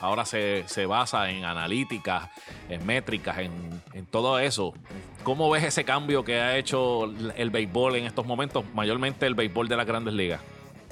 [0.00, 2.28] ahora se, basa en analíticas,
[2.68, 3.52] en métricas, en,
[3.92, 4.72] en, todo eso.
[5.24, 7.04] ¿Cómo ves ese cambio que ha hecho
[7.36, 10.40] el béisbol en estos momentos, mayormente el béisbol de las grandes ligas?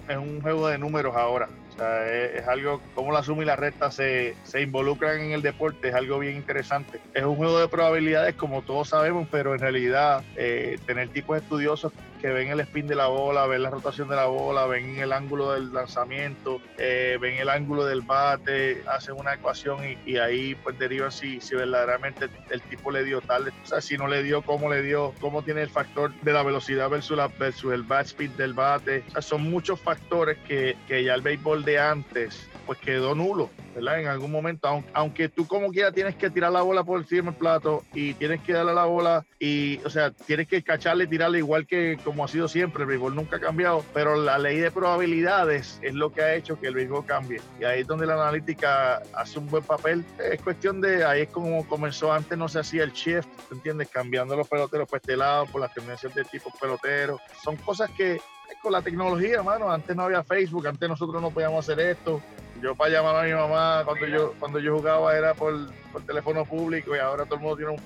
[0.09, 1.49] Es un juego de números ahora
[1.81, 5.95] es, algo, como la suma y la recta se, se, involucran en el deporte, es
[5.95, 7.01] algo bien interesante.
[7.15, 11.93] Es un juego de probabilidades, como todos sabemos, pero en realidad eh, tener tipos estudiosos
[12.18, 15.12] que ven el spin de la bola, ven la rotación de la bola, ven el
[15.12, 20.78] ángulo del lanzamiento, eh, ven el ángulo del bate, hacen una ecuación y, ahí pues
[20.78, 24.42] derivan si, si verdaderamente el tipo le dio tal, o sea, si no le dio,
[24.42, 28.31] cómo le dio, cómo tiene el factor de la velocidad versus, la, versus el speed
[28.31, 29.04] del bate.
[29.09, 33.50] O sea, son muchos factores que, que ya el béisbol de antes pues quedó nulo,
[33.79, 37.38] En algún momento, aunque tú como quieras tienes que tirar la bola por encima del
[37.38, 41.38] plato y tienes que darle la bola y, o sea, tienes que cacharle y tirarle
[41.38, 44.71] igual que como ha sido siempre, el béisbol nunca ha cambiado, pero la ley de
[44.71, 47.41] probabilidades es lo que ha hecho que el béisbol cambie.
[47.61, 50.05] Y ahí es donde la analítica hace un buen papel.
[50.19, 53.88] Es cuestión de, ahí es como comenzó antes, no se hacía el shift, ¿te entiendes?
[53.88, 57.21] Cambiando los peloteros por este lado, por las tendencias de tipo pelotero.
[57.43, 58.21] Son cosas que
[58.62, 59.71] con la tecnología, mano.
[59.71, 62.21] Antes no había Facebook, antes nosotros no podíamos hacer esto
[62.61, 65.55] yo para llamar a mi mamá cuando yo cuando yo jugaba era por,
[65.92, 67.79] por teléfono público y ahora todo el mundo tiene un,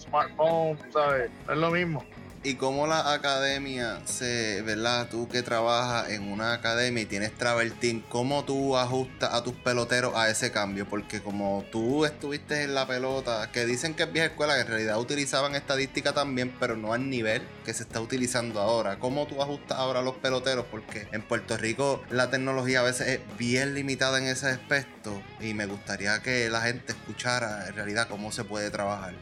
[0.00, 1.30] smartphone, ¿sabes?
[1.46, 2.04] No es lo mismo
[2.42, 5.08] y cómo la academia se, ¿verdad?
[5.10, 7.74] Tú que trabajas en una academia y tienes travel
[8.08, 10.88] ¿cómo tú ajustas a tus peloteros a ese cambio?
[10.88, 14.66] Porque como tú estuviste en la pelota, que dicen que es vieja escuela, que en
[14.68, 18.98] realidad utilizaban estadística también, pero no al nivel que se está utilizando ahora.
[18.98, 20.64] ¿Cómo tú ajustas ahora a los peloteros?
[20.70, 25.52] Porque en Puerto Rico la tecnología a veces es bien limitada en ese aspecto y
[25.52, 29.14] me gustaría que la gente escuchara en realidad cómo se puede trabajar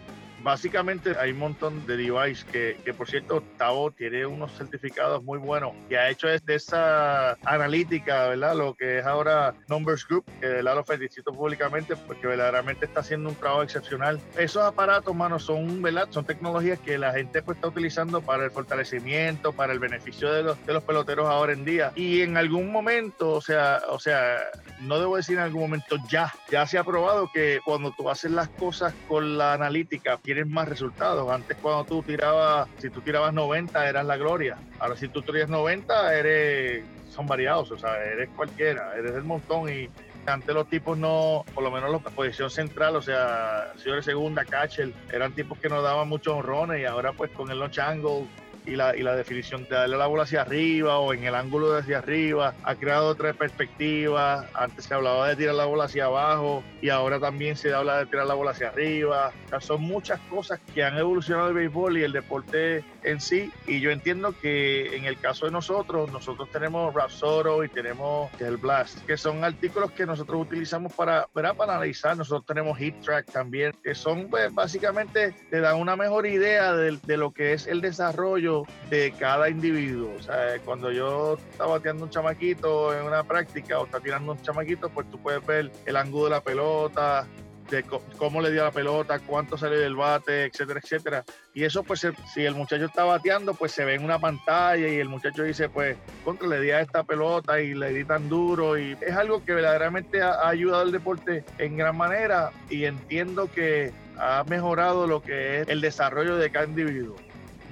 [0.48, 5.38] básicamente hay un montón de devices que, que, por cierto, Tao tiene unos certificados muy
[5.38, 8.56] buenos y ha hecho de esa analítica, ¿verdad?
[8.56, 13.28] Lo que es ahora Numbers Group, que la lo felicito públicamente porque verdaderamente está haciendo
[13.28, 14.18] un trabajo excepcional.
[14.38, 16.08] Esos aparatos, mano, son, ¿verdad?
[16.08, 20.44] Son tecnologías que la gente pues, está utilizando para el fortalecimiento, para el beneficio de
[20.44, 21.92] los, de los peloteros ahora en día.
[21.94, 24.38] Y en algún momento, o sea, o sea,
[24.80, 28.30] no debo decir en algún momento ya, ya se ha probado que cuando tú haces
[28.30, 31.30] las cosas con la analítica, tienes más resultados.
[31.30, 34.58] Antes cuando tú tirabas, si tú tirabas 90 eras la gloria.
[34.78, 39.68] Ahora si tú tiras 90 eres, son variados, o sea, eres cualquiera, eres el montón
[39.68, 39.88] y
[40.26, 44.92] antes los tipos no, por lo menos la posición central, o sea, señores segunda, catcher,
[45.12, 48.26] eran tipos que nos daban muchos honrones y ahora pues con el launch angle
[48.68, 51.72] y la, y la definición de darle la bola hacia arriba o en el ángulo
[51.72, 54.46] de hacia arriba ha creado otra perspectiva.
[54.54, 58.06] Antes se hablaba de tirar la bola hacia abajo y ahora también se habla de
[58.06, 59.32] tirar la bola hacia arriba.
[59.60, 63.50] son muchas cosas que han evolucionado el béisbol y el deporte en sí.
[63.66, 68.56] Y yo entiendo que en el caso de nosotros, nosotros tenemos Rapsoro y tenemos el
[68.56, 72.16] Blast, que son artículos que nosotros utilizamos para, para analizar.
[72.16, 76.98] Nosotros tenemos Heat Track también, que son pues, básicamente te dan una mejor idea de,
[77.04, 78.57] de lo que es el desarrollo
[78.90, 80.12] de cada individuo.
[80.18, 84.42] O sea, cuando yo estaba bateando un chamaquito en una práctica o está tirando un
[84.42, 87.26] chamaquito, pues tú puedes ver el ángulo de la pelota,
[87.70, 87.84] de
[88.16, 91.24] cómo le dio la pelota, cuánto sale del bate, etcétera, etcétera.
[91.52, 94.98] Y eso, pues, si el muchacho está bateando, pues se ve en una pantalla y
[94.98, 98.78] el muchacho dice, pues, contra le di a esta pelota y le di tan duro.
[98.78, 103.92] Y es algo que verdaderamente ha ayudado al deporte en gran manera y entiendo que
[104.18, 107.16] ha mejorado lo que es el desarrollo de cada individuo.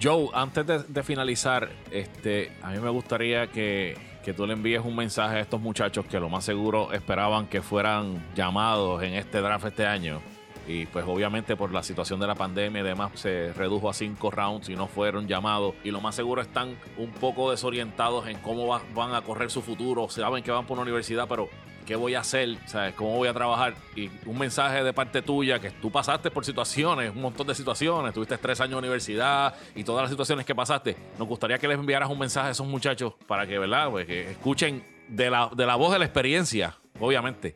[0.02, 4.94] Joe, antes de, finalizar, este, a mí me gustaría que, que tú le envíes un
[4.94, 9.66] mensaje a estos muchachos que lo más seguro esperaban que fueran llamados en este draft
[9.66, 10.20] este año.
[10.66, 14.30] Y pues obviamente por la situación de la pandemia y demás se redujo a cinco
[14.30, 15.74] rounds y no fueron llamados.
[15.84, 20.08] Y lo más seguro están un poco desorientados en cómo van a correr su futuro.
[20.08, 21.48] Saben que van por una universidad, pero
[21.86, 22.58] ¿qué voy a hacer?
[22.66, 22.94] ¿Sabes?
[22.94, 23.74] ¿Cómo voy a trabajar?
[23.94, 28.12] Y un mensaje de parte tuya que tú pasaste por situaciones, un montón de situaciones,
[28.12, 30.96] tuviste tres años de universidad y todas las situaciones que pasaste.
[31.18, 33.88] Nos gustaría que les enviaras un mensaje a esos muchachos para que, ¿verdad?
[33.90, 37.54] Pues que escuchen de la, de la voz de la experiencia, obviamente.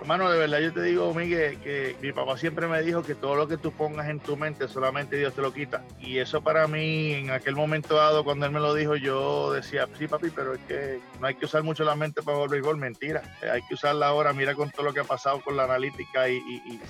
[0.00, 3.36] Hermano, de verdad yo te digo, Miguel, que mi papá siempre me dijo que todo
[3.36, 5.82] lo que tú pongas en tu mente, solamente Dios te lo quita.
[6.00, 9.88] Y eso para mí, en aquel momento dado, cuando él me lo dijo, yo decía,
[9.96, 12.76] sí, papi, pero es que no hay que usar mucho la mente para el béisbol.
[12.76, 13.22] Mentira.
[13.40, 14.32] Eh, hay que usarla ahora.
[14.32, 16.40] Mira con todo lo que ha pasado con la analítica y,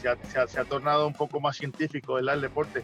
[0.01, 2.35] se, ha, se, ha, tornado un poco más científico, ¿verdad?
[2.35, 2.83] El deporte.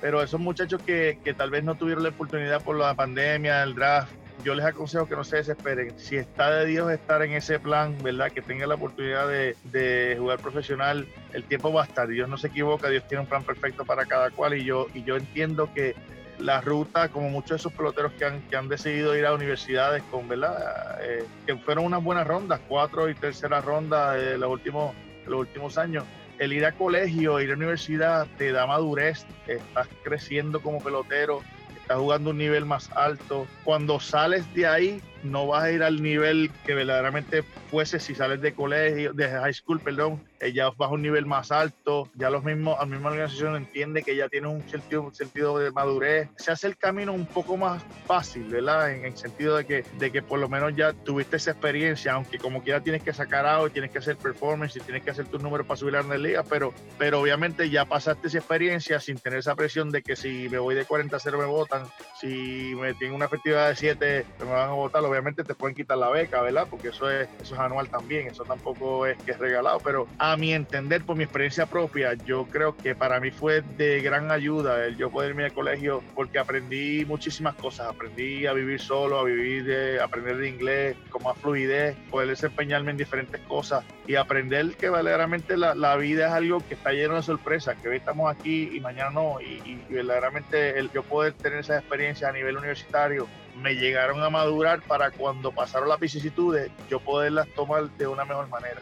[0.00, 3.74] Pero esos muchachos que, que tal vez no tuvieron la oportunidad por la pandemia, el
[3.74, 4.12] draft,
[4.44, 5.98] yo les aconsejo que no se desesperen.
[5.98, 8.30] Si está de Dios estar en ese plan, ¿verdad?
[8.30, 12.08] Que tenga la oportunidad de, jugar profesional, el tiempo va a estar.
[12.08, 15.02] Dios no se equivoca, Dios tiene un plan perfecto para cada cual y yo, y
[15.04, 15.94] yo entiendo que
[16.38, 20.02] la ruta, como muchos de esos peloteros que han, que han decidido ir a universidades
[20.10, 20.98] con, ¿verdad?
[21.02, 24.94] Eh, que fueron unas buenas rondas, cuatro y tercera ronda de los últimos,
[25.26, 26.04] los últimos años.
[26.38, 31.42] El ir a colegio, ir a universidad, te da madurez, estás creciendo como pelotero,
[31.90, 33.48] estás jugando un nivel más alto.
[33.64, 38.40] Cuando sales de ahí, no vas a ir al nivel que verdaderamente fuese si sales
[38.40, 42.30] de colegio, de high school, perdón, eh, ya vas a un nivel más alto, ya
[42.30, 46.28] los mismos, la misma organización entiende que ya tienes un sentido, un sentido de madurez,
[46.36, 48.92] se hace el camino un poco más fácil, ¿verdad?
[48.92, 52.38] En el sentido de que, de que por lo menos ya tuviste esa experiencia, aunque
[52.38, 55.42] como quiera tienes que sacar algo, tienes que hacer performance y tienes que hacer tus
[55.42, 59.40] números para subir a la liga, pero, pero obviamente ya pasaste esa experiencia sin tener
[59.40, 61.84] esa presión de que si me voy de 40 a 0 me votan,
[62.20, 65.98] si me tienen una efectividad de 7 me van a votar, obviamente te pueden quitar
[65.98, 66.66] la beca, ¿verdad?
[66.68, 70.36] Porque eso es, eso es anual también, eso tampoco es que es regalado, pero a
[70.36, 74.84] mi entender, por mi experiencia propia, yo creo que para mí fue de gran ayuda
[74.84, 79.24] el yo poder irme al colegio porque aprendí muchísimas cosas, aprendí a vivir solo, a
[79.24, 84.76] vivir de, aprender de inglés, con más fluidez, poder desempeñarme en diferentes cosas y aprender
[84.76, 88.30] que verdaderamente la, la vida es algo que está lleno de sorpresas, que hoy estamos
[88.30, 92.56] aquí y mañana no, y, y verdaderamente el yo poder tener esas experiencias a nivel
[92.56, 93.28] universitario
[93.60, 98.48] me llegaron a madurar para cuando pasaron las vicisitudes yo poderlas tomar de una mejor
[98.48, 98.80] manera.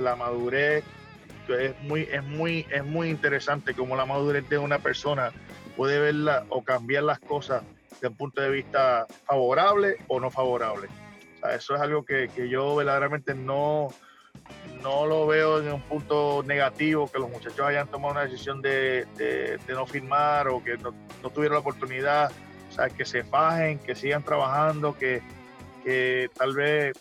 [0.00, 0.84] La madurez
[1.48, 5.32] es muy, es muy, es muy interesante como la madurez de una persona
[5.76, 10.88] puede verla o cambiar las cosas desde un punto de vista favorable o no favorable.
[11.54, 13.88] eso es algo que, que, yo verdaderamente no,
[14.82, 19.06] no lo veo en un punto negativo, que los muchachos hayan tomado una decisión de,
[19.16, 22.30] de, no firmar o que no, no tuvieron la oportunidad
[22.70, 25.20] o sea, que se fajen, que sigan trabajando, que,
[25.84, 26.96] que tal vez,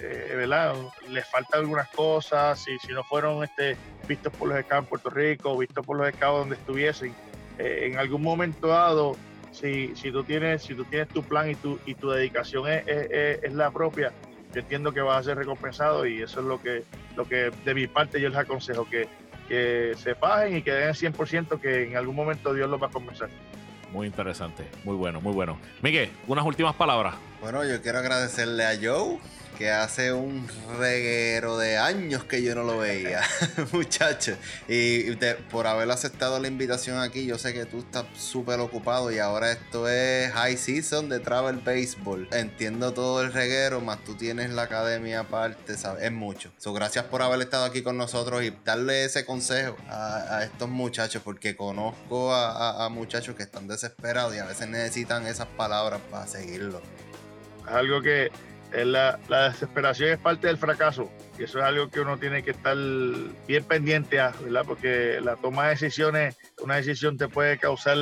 [0.00, 0.74] eh, ¿verdad?
[1.08, 3.76] Les faltan algunas cosas, si, si no fueron este,
[4.08, 7.14] vistos por los escados en Puerto Rico, vistos por los escados donde estuviesen,
[7.58, 9.16] eh, en algún momento dado,
[9.52, 12.84] si, si, tú tienes, si tú tienes tu plan y tu, y tu dedicación es,
[12.88, 14.12] es, es la propia,
[14.52, 16.82] yo entiendo que vas a ser recompensado y eso es lo que,
[17.16, 19.08] lo que de mi parte yo les aconsejo, que,
[19.48, 22.88] que se fajen y que den el 100% que en algún momento Dios los va
[22.88, 23.28] a compensar.
[23.94, 25.56] Muy interesante, muy bueno, muy bueno.
[25.80, 27.14] Miguel, unas últimas palabras.
[27.40, 29.20] Bueno, yo quiero agradecerle a Joe
[29.54, 30.46] que hace un
[30.78, 33.22] reguero de años que yo no lo veía,
[33.72, 34.36] muchachos.
[34.68, 35.12] Y
[35.50, 39.52] por haber aceptado la invitación aquí, yo sé que tú estás súper ocupado y ahora
[39.52, 42.28] esto es high season de travel baseball.
[42.32, 46.04] Entiendo todo el reguero, más tú tienes la academia aparte, ¿sabes?
[46.04, 46.50] Es mucho.
[46.58, 51.22] So, gracias por haber estado aquí con nosotros y darle ese consejo a, estos muchachos,
[51.24, 56.26] porque conozco a, a muchachos que están desesperados y a veces necesitan esas palabras para
[56.26, 56.82] seguirlo.
[57.66, 58.30] Algo que
[58.82, 62.76] la, desesperación es parte del fracaso y eso es algo que uno tiene que estar
[63.46, 64.64] bien pendiente a, ¿verdad?
[64.66, 67.96] Porque la toma de decisiones, una decisión te puede causar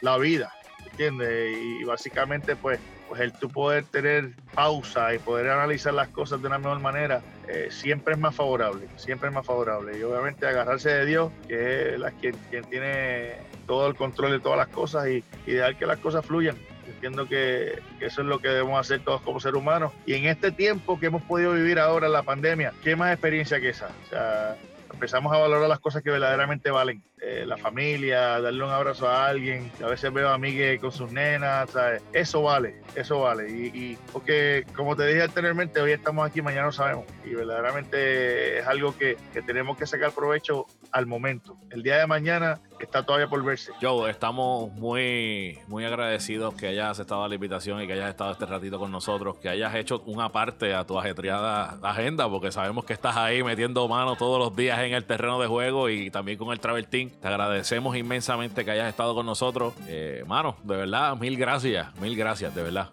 [0.00, 0.52] la vida,
[0.90, 1.56] ¿entiendes?
[1.58, 6.48] Y básicamente, pues, pues el tú poder tener pausa y poder analizar las cosas de
[6.48, 9.98] una mejor manera, eh, siempre es más favorable, siempre es más favorable.
[9.98, 13.34] Y obviamente agarrarse de Dios, que es la, quien, quien tiene
[13.66, 16.56] todo el control de todas las cosas y, y dejar que las cosas fluyan.
[16.86, 19.92] Entiendo que, eso es lo que debemos hacer todos como seres humanos.
[20.06, 23.70] Y en este tiempo que hemos podido vivir ahora, la pandemia, ¿qué más experiencia que
[23.70, 23.88] esa?
[24.06, 24.56] O sea,
[24.92, 27.02] empezamos a valorar las cosas que verdaderamente valen.
[27.20, 29.70] Eh, la familia, darle un abrazo a alguien.
[29.82, 32.02] A veces veo a Miguel con sus nenas, ¿sabes?
[32.12, 33.50] Eso vale, eso vale.
[33.50, 37.04] Y, porque, como te dije anteriormente, hoy estamos aquí, mañana no sabemos.
[37.24, 41.56] Y verdaderamente es algo que, que tenemos que sacar provecho al momento.
[41.70, 43.72] El día de mañana está todavía por verse.
[43.80, 48.46] Joe, estamos muy, muy agradecidos que hayas aceptado la invitación y que hayas estado este
[48.46, 52.92] ratito con nosotros, que hayas hecho una parte a tu ajetreada agenda, porque sabemos que
[52.92, 56.52] estás ahí metiendo mano todos los días en el terreno de juego y también con
[56.52, 57.10] el Travel Team.
[57.20, 59.74] Te agradecemos inmensamente que hayas estado con nosotros.
[59.88, 62.90] Eh, mano, de verdad, mil gracias, mil gracias, de verdad.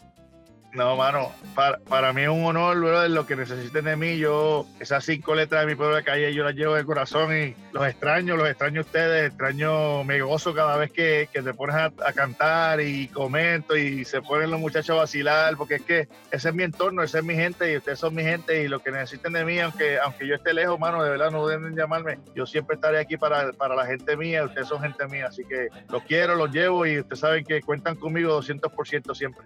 [0.73, 4.17] No, mano, para, para mí es un honor, de lo que necesiten de mí.
[4.17, 7.55] Yo, esas cinco letras de mi pueblo de calle, yo las llevo de corazón y
[7.73, 11.75] los extraño, los extraño a ustedes, extraño, me gozo cada vez que, que te pones
[11.75, 16.49] a, cantar y comento y se ponen los muchachos a vacilar, porque es que ese
[16.49, 18.91] es mi entorno, ese es mi gente y ustedes son mi gente y lo que
[18.91, 22.19] necesiten de mí, aunque, aunque yo esté lejos, mano, de verdad no deben llamarme.
[22.33, 25.67] Yo siempre estaré aquí para, para la gente mía, ustedes son gente mía, así que
[25.89, 29.45] los quiero, los llevo y ustedes saben que cuentan conmigo 200% siempre.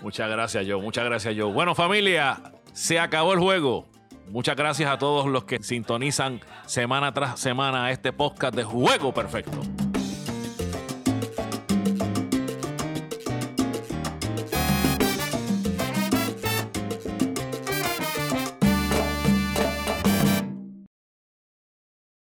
[0.00, 0.28] Muchas
[0.66, 0.80] gracias.
[0.80, 1.52] Muchas gracias, Joe.
[1.52, 2.40] Bueno, familia,
[2.72, 3.88] se acabó el juego.
[4.28, 9.91] Muchas gracias a todos los que sintonizan semana tras semana este podcast de Juego Perfecto.